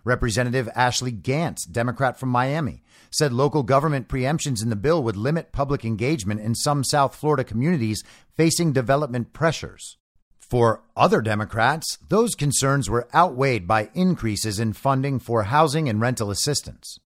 [0.06, 5.54] Representative Ashley Gantt, Democrat from Miami, said local government preemptions in the bill would limit
[5.54, 8.04] public engagement in some South Florida communities
[8.36, 9.98] facing development pressures.
[10.40, 16.30] For other Democrats, those concerns were outweighed by increases in funding for housing and rental
[16.30, 17.00] assistance.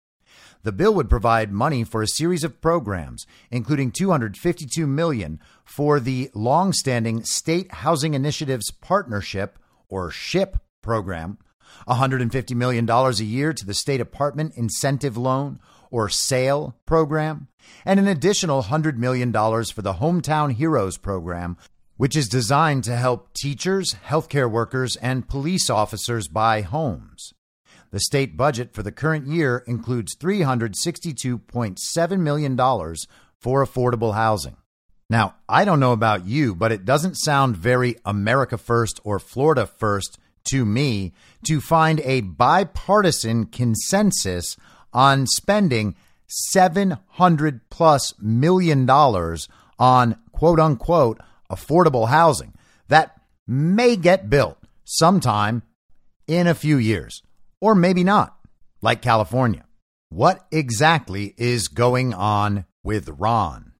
[0.62, 6.30] The bill would provide money for a series of programs, including 252 million for the
[6.34, 11.38] long-standing State Housing Initiatives Partnership or SHIP program,
[11.84, 17.48] 150 million dollars a year to the State Apartment Incentive Loan or SAIL program,
[17.84, 21.56] and an additional 100 million dollars for the Hometown Heroes program,
[21.96, 27.32] which is designed to help teachers, healthcare workers, and police officers buy homes.
[27.90, 32.54] The state budget for the current year includes $362.7 million
[33.38, 34.58] for affordable housing.
[35.08, 39.66] Now, I don't know about you, but it doesn't sound very America First or Florida
[39.66, 40.18] First
[40.50, 41.14] to me
[41.46, 44.58] to find a bipartisan consensus
[44.92, 51.18] on spending 700 plus million dollars on quote unquote
[51.50, 52.52] affordable housing
[52.88, 55.62] that may get built sometime
[56.26, 57.22] in a few years
[57.60, 58.36] or maybe not,
[58.80, 59.64] like California.
[60.08, 63.72] What exactly is going on with Ron?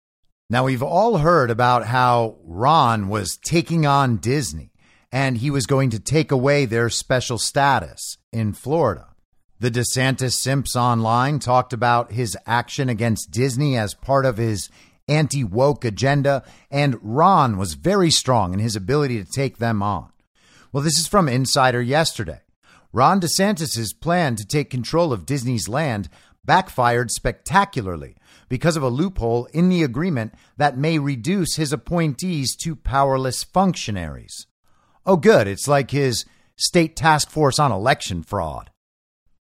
[0.50, 4.72] Now, we've all heard about how Ron was taking on Disney
[5.12, 9.08] and he was going to take away their special status in Florida.
[9.60, 14.68] The DeSantis Simps Online talked about his action against Disney as part of his
[15.08, 20.12] anti woke agenda, and Ron was very strong in his ability to take them on.
[20.72, 22.40] Well, this is from Insider yesterday.
[22.92, 26.08] Ron DeSantis' plan to take control of Disney's land
[26.44, 28.16] backfired spectacularly
[28.48, 34.46] because of a loophole in the agreement that may reduce his appointees to powerless functionaries.
[35.04, 35.46] Oh, good.
[35.46, 36.24] It's like his
[36.56, 38.70] state task force on election fraud.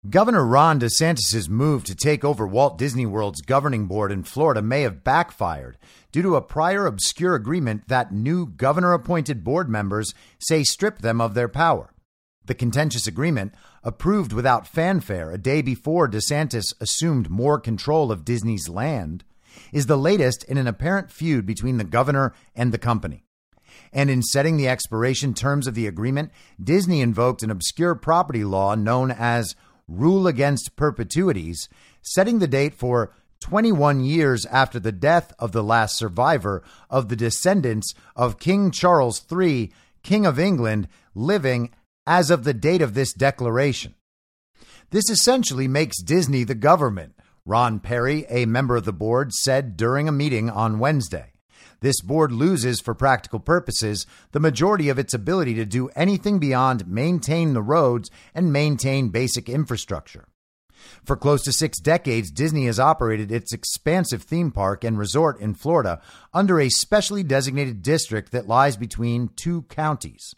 [0.09, 4.81] Governor Ron DeSantis' move to take over Walt Disney World's governing board in Florida may
[4.81, 5.77] have backfired
[6.11, 11.21] due to a prior obscure agreement that new governor appointed board members say stripped them
[11.21, 11.93] of their power.
[12.45, 18.67] The contentious agreement, approved without fanfare a day before DeSantis assumed more control of Disney's
[18.67, 19.23] land,
[19.71, 23.25] is the latest in an apparent feud between the governor and the company.
[23.93, 26.31] And in setting the expiration terms of the agreement,
[26.61, 29.55] Disney invoked an obscure property law known as
[29.87, 31.69] Rule Against Perpetuities,
[32.01, 37.15] setting the date for 21 years after the death of the last survivor of the
[37.15, 39.71] descendants of King Charles III,
[40.03, 41.71] King of England, living
[42.05, 43.95] as of the date of this declaration.
[44.89, 50.07] This essentially makes Disney the government, Ron Peri, a member of the board, said during
[50.07, 51.31] a meeting on Wednesday.
[51.79, 56.87] This board loses, for practical purposes, the majority of its ability to do anything beyond
[56.87, 60.27] maintain the roads and maintain basic infrastructure.
[61.03, 65.53] For close to six decades, Disney has operated its expansive theme park and resort in
[65.53, 66.01] Florida
[66.33, 70.35] under a specially designated district that lies between two counties.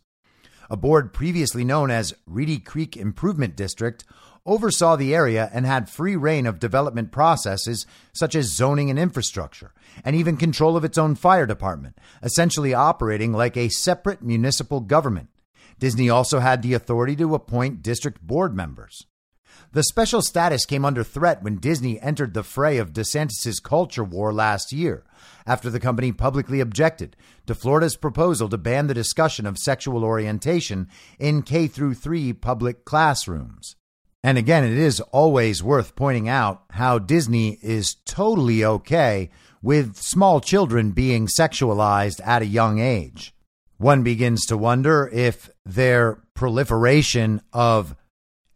[0.69, 4.03] A board previously known as Reedy Creek Improvement District
[4.45, 9.73] oversaw the area and had free reign of development processes such as zoning and infrastructure,
[10.03, 15.29] and even control of its own fire department, essentially operating like a separate municipal government.
[15.79, 19.05] Disney also had the authority to appoint district board members.
[19.71, 24.31] The special status came under threat when Disney entered the fray of DeSantis' culture war
[24.31, 25.03] last year,
[25.45, 27.15] after the company publicly objected
[27.47, 30.87] to Florida's proposal to ban the discussion of sexual orientation
[31.19, 33.75] in K through 3 public classrooms.
[34.23, 39.29] And again, it is always worth pointing out how Disney is totally okay
[39.61, 43.33] with small children being sexualized at a young age.
[43.77, 47.95] One begins to wonder if their proliferation of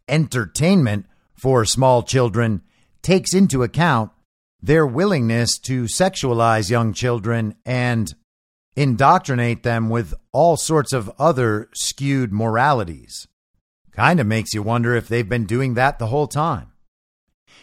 [0.08, 2.62] entertainment for small children
[3.02, 4.10] takes into account
[4.60, 8.14] their willingness to sexualize young children and
[8.76, 13.26] indoctrinate them with all sorts of other skewed moralities.
[13.92, 16.72] Kind of makes you wonder if they've been doing that the whole time.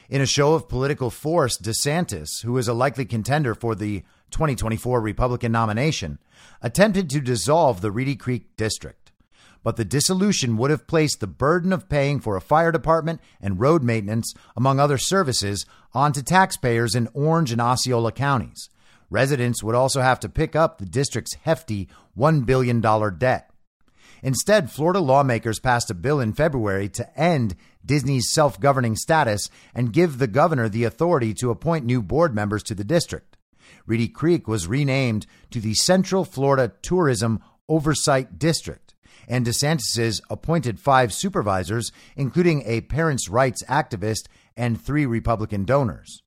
[0.09, 5.01] In a show of political force, DeSantis, who is a likely contender for the 2024
[5.01, 6.19] Republican nomination,
[6.61, 9.04] attempted to dissolve the Reedy Creek district
[9.65, 13.59] but the dissolution would have placed the burden of paying for a fire department and
[13.59, 18.69] road maintenance, among other services, onto taxpayers in Orange and Osceola counties.
[19.09, 22.79] Residents would also have to pick up the district's hefty $1 billion
[23.17, 23.49] debt.
[24.21, 29.91] Instead, Florida lawmakers passed a bill in February to end Disney's self governing status and
[29.91, 33.35] give the governor the authority to appoint new board members to the district.
[33.87, 38.84] Reedy Creek was renamed to the Central Florida Tourism Oversight District
[39.27, 46.21] and DeSantis' appointed five supervisors, including a parents' rights activist and three Republican donors.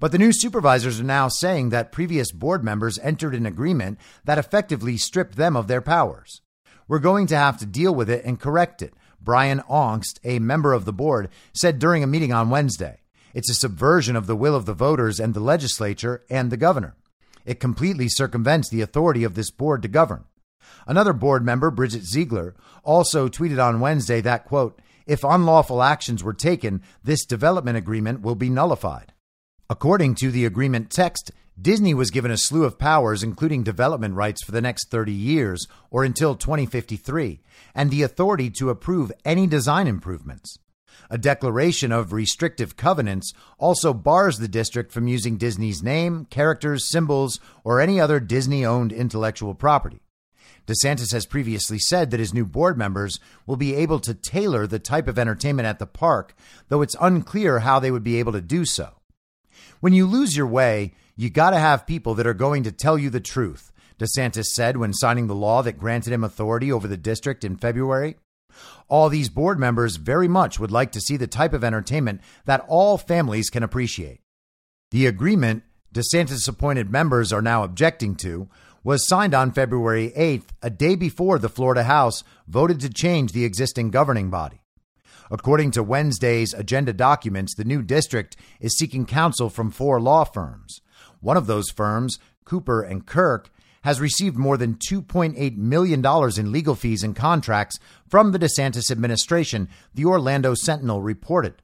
[0.00, 4.38] But the new supervisors are now saying that previous board members entered an agreement that
[4.38, 6.40] effectively stripped them of their powers.
[6.86, 10.72] We're going to have to deal with it and correct it, Brian Aungst, a member
[10.72, 13.00] of the board, said during a meeting on Wednesday.
[13.34, 16.96] It's a subversion of the will of the voters and the legislature and the governor.
[17.44, 20.24] It completely circumvents the authority of this board to govern.
[20.86, 26.34] Another board member, Bridget Ziegler, also tweeted on Wednesday that, quote, if unlawful actions were
[26.34, 29.14] taken, this development agreement will be nullified.
[29.70, 34.44] According to the agreement text, Disney was given a slew of powers, including development rights
[34.44, 37.40] for the next 30 years or until 2053,
[37.74, 40.58] and the authority to approve any design improvements.
[41.10, 47.40] A declaration of restrictive covenants also bars the district from using Disney's name, characters, symbols,
[47.64, 50.00] or any other Disney owned intellectual property.
[50.68, 54.78] DeSantis has previously said that his new board members will be able to tailor the
[54.78, 56.34] type of entertainment at the park,
[56.68, 58.92] though it's unclear how they would be able to do so.
[59.80, 62.98] When you lose your way, you got to have people that are going to tell
[62.98, 66.98] you the truth, DeSantis said when signing the law that granted him authority over the
[66.98, 68.16] district in February.
[68.88, 72.64] All these board members very much would like to see the type of entertainment that
[72.68, 74.20] all families can appreciate.
[74.90, 75.62] The agreement
[75.94, 78.48] DeSantis appointed members are now objecting to
[78.84, 83.44] was signed on February 8th, a day before the Florida House voted to change the
[83.44, 84.60] existing governing body.
[85.30, 90.80] According to Wednesday's agenda documents, the new district is seeking counsel from four law firms.
[91.20, 93.50] One of those firms, Cooper and Kirk,
[93.82, 99.68] has received more than $2.8 million in legal fees and contracts from the DeSantis administration,
[99.94, 101.62] the Orlando Sentinel reported.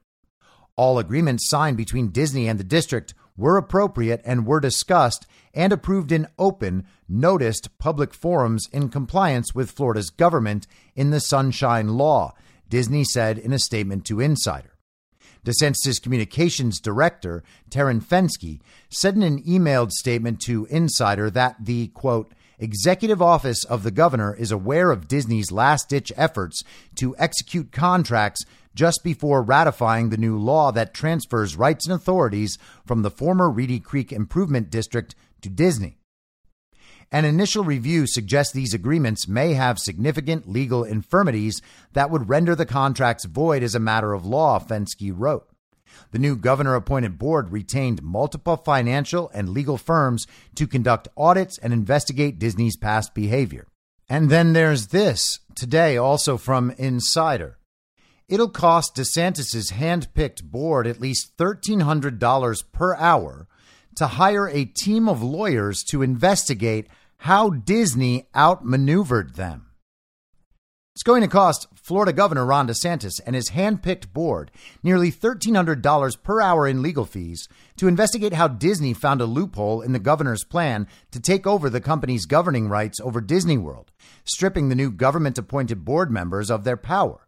[0.75, 5.25] All agreements signed between Disney and the district were appropriate and were discussed
[5.55, 11.97] and approved in open, noticed public forums in compliance with Florida's government in the Sunshine
[11.97, 12.33] Law,
[12.69, 14.75] Disney said in a statement to Insider.
[15.45, 22.33] DeSantis' communications director, Taryn Fenske, said in an emailed statement to Insider that the, quote,
[22.57, 26.63] executive office of the governor is aware of Disney's last ditch efforts
[26.95, 28.43] to execute contracts
[28.73, 33.79] just before ratifying the new law that transfers rights and authorities from the former Reedy
[33.79, 35.97] Creek Improvement District to Disney.
[37.11, 41.61] An initial review suggests these agreements may have significant legal infirmities
[41.93, 45.47] that would render the contracts void as a matter of law, Fenske wrote.
[46.11, 51.71] The new governor appointed board retained multiple financial and legal firms to conduct audits and
[51.71, 53.67] investigate Disney's past behavior.
[54.09, 57.57] And then there's this today, also from Insider.
[58.27, 63.47] It'll cost DeSantis' hand picked board at least $1,300 per hour
[63.95, 69.67] to hire a team of lawyers to investigate how Disney outmaneuvered them.
[70.95, 74.49] It's going to cost Florida Governor Ron DeSantis and his hand-picked board
[74.81, 79.91] nearly $1,300 per hour in legal fees to investigate how Disney found a loophole in
[79.91, 83.91] the governor's plan to take over the company's governing rights over Disney World,
[84.23, 87.27] stripping the new government-appointed board members of their power.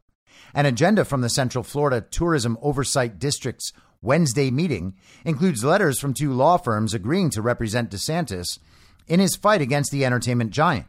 [0.53, 4.95] An agenda from the Central Florida Tourism Oversight District's Wednesday meeting
[5.25, 8.59] includes letters from two law firms agreeing to represent DeSantis
[9.07, 10.87] in his fight against the entertainment giant.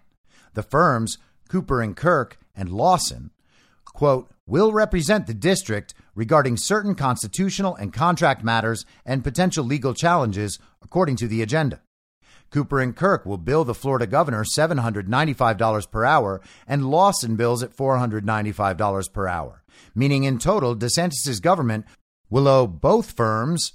[0.54, 1.18] The firms,
[1.48, 3.30] Cooper and Kirk and Lawson,
[3.84, 10.58] quote, will represent the district regarding certain constitutional and contract matters and potential legal challenges,
[10.82, 11.80] according to the agenda.
[12.50, 17.76] Cooper and Kirk will bill the Florida governor $795 per hour and Lawson bills at
[17.76, 19.62] $495 per hour,
[19.94, 21.84] meaning in total, DeSantis' government
[22.30, 23.72] will owe both firms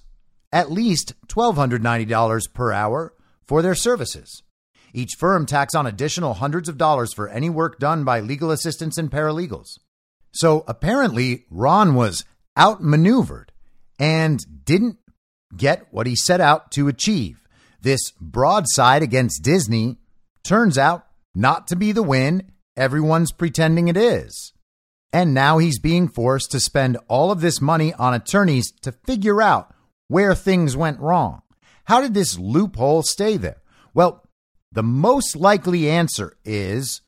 [0.52, 3.14] at least $1,290 per hour
[3.46, 4.44] for their services.
[4.94, 8.98] Each firm tacks on additional hundreds of dollars for any work done by legal assistants
[8.98, 9.80] and paralegals.
[10.32, 12.26] So apparently, Ron was
[12.58, 13.52] outmaneuvered
[14.00, 14.98] and didn't
[15.56, 17.40] get what he set out to achieve.
[17.82, 19.98] This broadside against Disney
[20.44, 24.53] turns out not to be the win everyone's pretending it is.
[25.14, 29.44] And now he's being forced to spend all of this money on attorneys to figure
[29.44, 29.74] out
[30.08, 31.44] where things went wrong.
[31.86, 33.62] How did this loophole stay there?
[33.94, 34.24] Well,
[34.72, 37.02] the most likely answer is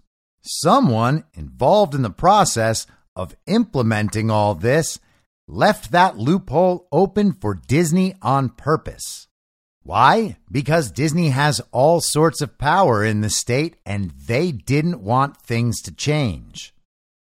[0.44, 5.00] someone involved in the process of implementing all this
[5.48, 9.28] left that loophole open for Disney on purpose.
[9.82, 10.38] Why?
[10.52, 15.82] Because Disney has all sorts of power in the state and they didn't want things
[15.82, 16.75] to change.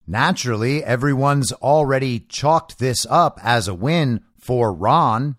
[0.07, 5.36] Naturally, everyone's already chalked this up as a win for Ron.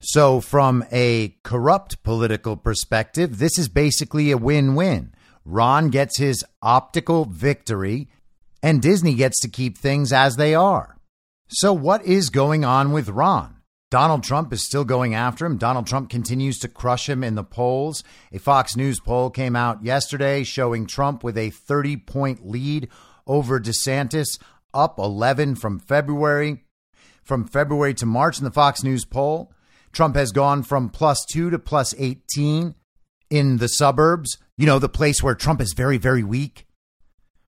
[0.00, 5.14] So, from a corrupt political perspective, this is basically a win win.
[5.44, 8.08] Ron gets his optical victory,
[8.62, 10.96] and Disney gets to keep things as they are.
[11.48, 13.56] So, what is going on with Ron?
[13.90, 15.58] Donald Trump is still going after him.
[15.58, 18.02] Donald Trump continues to crush him in the polls.
[18.32, 22.88] A Fox News poll came out yesterday showing Trump with a 30 point lead
[23.26, 24.38] over DeSantis,
[24.74, 26.64] up 11 from February.
[27.22, 29.52] From February to March in the Fox News poll,
[29.92, 32.74] Trump has gone from plus two to plus 18
[33.30, 36.66] in the suburbs, you know, the place where Trump is very, very weak.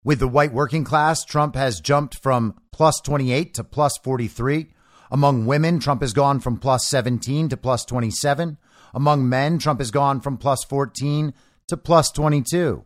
[0.04, 4.68] With the white working class, Trump has jumped from plus 28 to plus 43.
[5.12, 8.58] Among women, Trump has gone from plus 17 to plus 27.
[8.94, 11.34] Among men, Trump has gone from plus 14
[11.68, 12.86] to plus 22.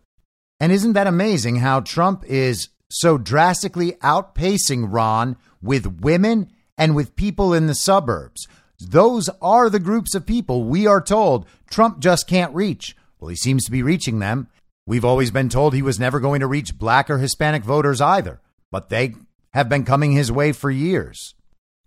[0.61, 7.15] And isn't that amazing how Trump is so drastically outpacing Ron with women and with
[7.15, 8.47] people in the suburbs?
[8.79, 12.95] Those are the groups of people we are told Trump just can't reach.
[13.19, 14.49] Well, he seems to be reaching them.
[14.85, 18.39] We've always been told he was never going to reach black or Hispanic voters either,
[18.69, 19.15] but they
[19.55, 21.33] have been coming his way for years.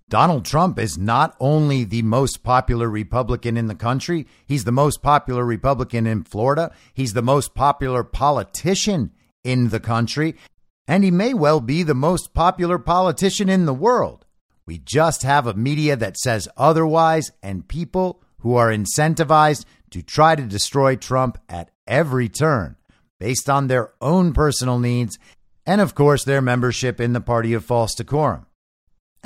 [0.09, 5.03] Donald Trump is not only the most popular Republican in the country, he's the most
[5.03, 9.13] popular Republican in Florida, he's the most popular politician
[9.43, 10.35] in the country,
[10.87, 14.27] and he may well be the most popular politician in the world.
[14.67, 20.37] We just have a media that says otherwise and people who are incentivized to try
[20.37, 22.77] to destroy Trump at every turn
[23.19, 25.19] based on their own personal needs
[25.67, 28.47] and, of course, their membership in the party of false decorum.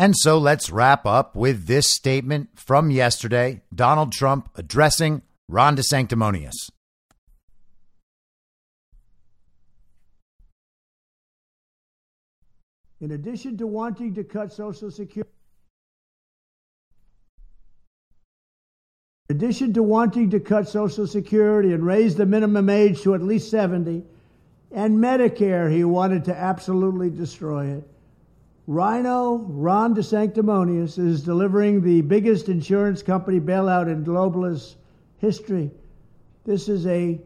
[0.00, 6.70] And so let's wrap up with this statement from yesterday Donald Trump addressing Ron DeSanctimonious.
[13.00, 15.30] In addition to wanting to cut Social Security,
[19.28, 23.22] in addition to wanting to cut Social Security and raise the minimum age to at
[23.22, 24.04] least 70,
[24.70, 27.88] and Medicare, he wanted to absolutely destroy it.
[28.70, 34.74] Rhino Ron DeSanctimonious is delivering the biggest insurance company bailout in globalist
[35.16, 35.70] history.
[36.44, 37.18] This is a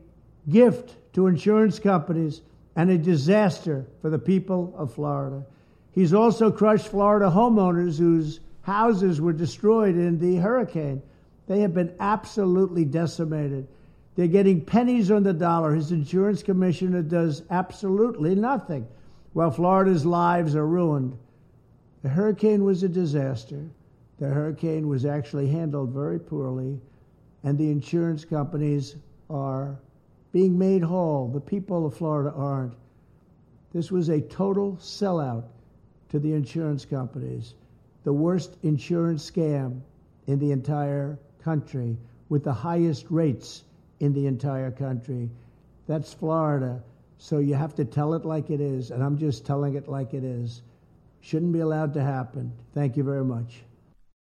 [0.48, 2.42] gift to insurance companies
[2.76, 5.44] and a disaster for the people of Florida.
[5.90, 11.02] He's also crushed Florida homeowners whose houses were destroyed in the hurricane.
[11.48, 13.66] They have been absolutely decimated.
[14.14, 15.74] They're getting pennies on the dollar.
[15.74, 18.86] His insurance commissioner does absolutely nothing
[19.32, 21.18] while Florida's lives are ruined.
[22.02, 23.64] The hurricane was a disaster.
[24.18, 26.80] The hurricane was actually handled very poorly,
[27.44, 28.96] and the insurance companies
[29.30, 29.78] are
[30.32, 31.28] being made whole.
[31.28, 32.74] The people of Florida aren't.
[33.72, 35.44] This was a total sellout
[36.08, 37.54] to the insurance companies.
[38.02, 39.80] The worst insurance scam
[40.26, 41.96] in the entire country
[42.28, 43.62] with the highest rates
[44.00, 45.30] in the entire country.
[45.86, 46.82] That's Florida.
[47.18, 50.14] So you have to tell it like it is, and I'm just telling it like
[50.14, 50.62] it is
[51.22, 52.52] shouldn't be allowed to happen.
[52.74, 53.62] Thank you very much.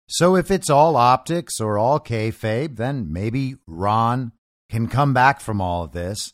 [0.08, 4.32] So if it's all optics or all kayfabe, then maybe Ron
[4.70, 6.32] can come back from all of this.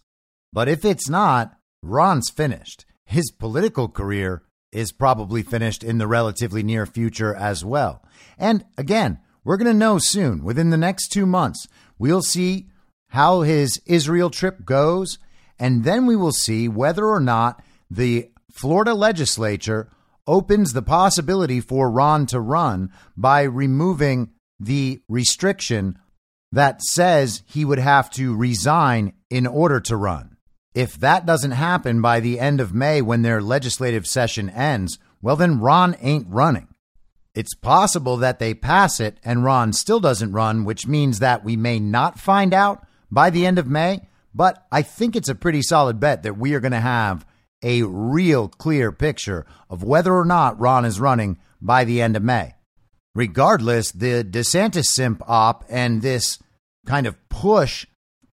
[0.53, 2.87] But if it's not, Ron's finished.
[3.05, 8.03] His political career is probably finished in the relatively near future as well.
[8.39, 11.67] And again, we're going to know soon, within the next two months,
[11.99, 12.69] we'll see
[13.09, 15.19] how his Israel trip goes,
[15.59, 19.89] and then we will see whether or not the Florida legislature
[20.27, 25.99] opens the possibility for Ron to run by removing the restriction
[26.53, 30.37] that says he would have to resign in order to run.
[30.75, 35.37] If that doesn't happen by the end of May when their legislative session ends, well,
[35.37, 36.69] then Ron ain't running.
[37.35, 41.57] It's possible that they pass it and Ron still doesn't run, which means that we
[41.57, 44.09] may not find out by the end of May.
[44.35, 47.27] But I think it's a pretty solid bet that we are going to have
[47.65, 52.23] a real clear picture of whether or not Ron is running by the end of
[52.23, 52.55] May.
[53.15, 56.39] Regardless, the DeSantis simp op and this
[56.87, 57.87] kind of push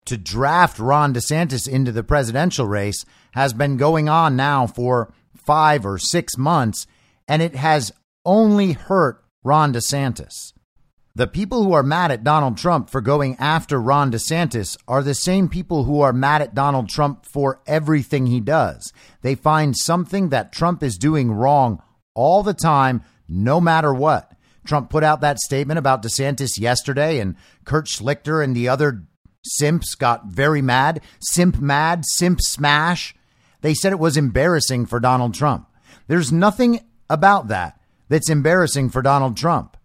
[0.05, 5.85] to draft Ron DeSantis into the presidential race has been going on now for five
[5.85, 6.85] or six months,
[7.27, 7.91] and it has
[8.25, 10.53] only hurt Ron DeSantis.
[11.13, 15.13] The people who are mad at Donald Trump for going after Ron DeSantis are the
[15.13, 18.93] same people who are mad at Donald Trump for everything he does.
[19.21, 21.83] They find something that Trump is doing wrong
[22.13, 24.31] all the time, no matter what.
[24.65, 27.35] Trump put out that statement about DeSantis yesterday, and
[27.65, 29.03] Kurt Schlichter and the other
[29.43, 31.01] simps got very mad.
[31.19, 33.13] Simp mad, simp smash.
[33.59, 35.67] They said it was embarrassing for Donald Trump.
[36.07, 36.79] There's nothing
[37.09, 39.75] about that that's embarrassing for Donald Trump.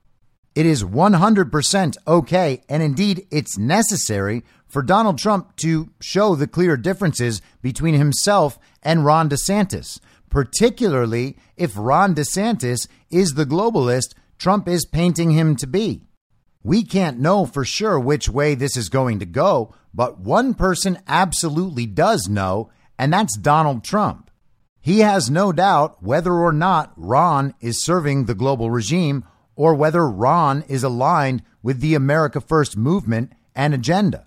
[0.57, 6.79] It is 100% okay, and indeed it's necessary for Donald Trump to show the clear
[6.79, 10.01] differences between himself and Ron DeSantis,
[10.31, 16.07] particularly if Ron DeSantis is the globalist Trump is painting him to be.
[16.63, 20.99] We can't know for sure which way this is going to go, but one person
[21.07, 24.31] absolutely does know, and that's Donald Trump.
[24.81, 29.23] He has no doubt whether or not Ron is serving the global regime
[29.57, 34.27] or whether Ron is aligned with the America First movement and agenda.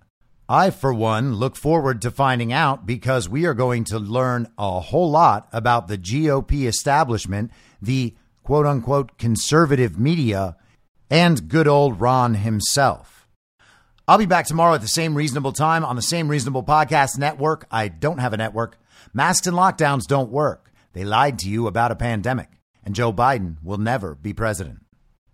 [0.49, 4.79] I, for one, look forward to finding out because we are going to learn a
[4.79, 10.57] whole lot about the GOP establishment, the quote unquote conservative media,
[11.07, 13.27] and good old Ron himself.
[14.07, 17.67] I'll be back tomorrow at the same reasonable time on the same reasonable podcast network.
[17.69, 18.79] I don't have a network.
[19.13, 20.71] Masks and lockdowns don't work.
[20.93, 22.49] They lied to you about a pandemic,
[22.83, 24.79] and Joe Biden will never be president.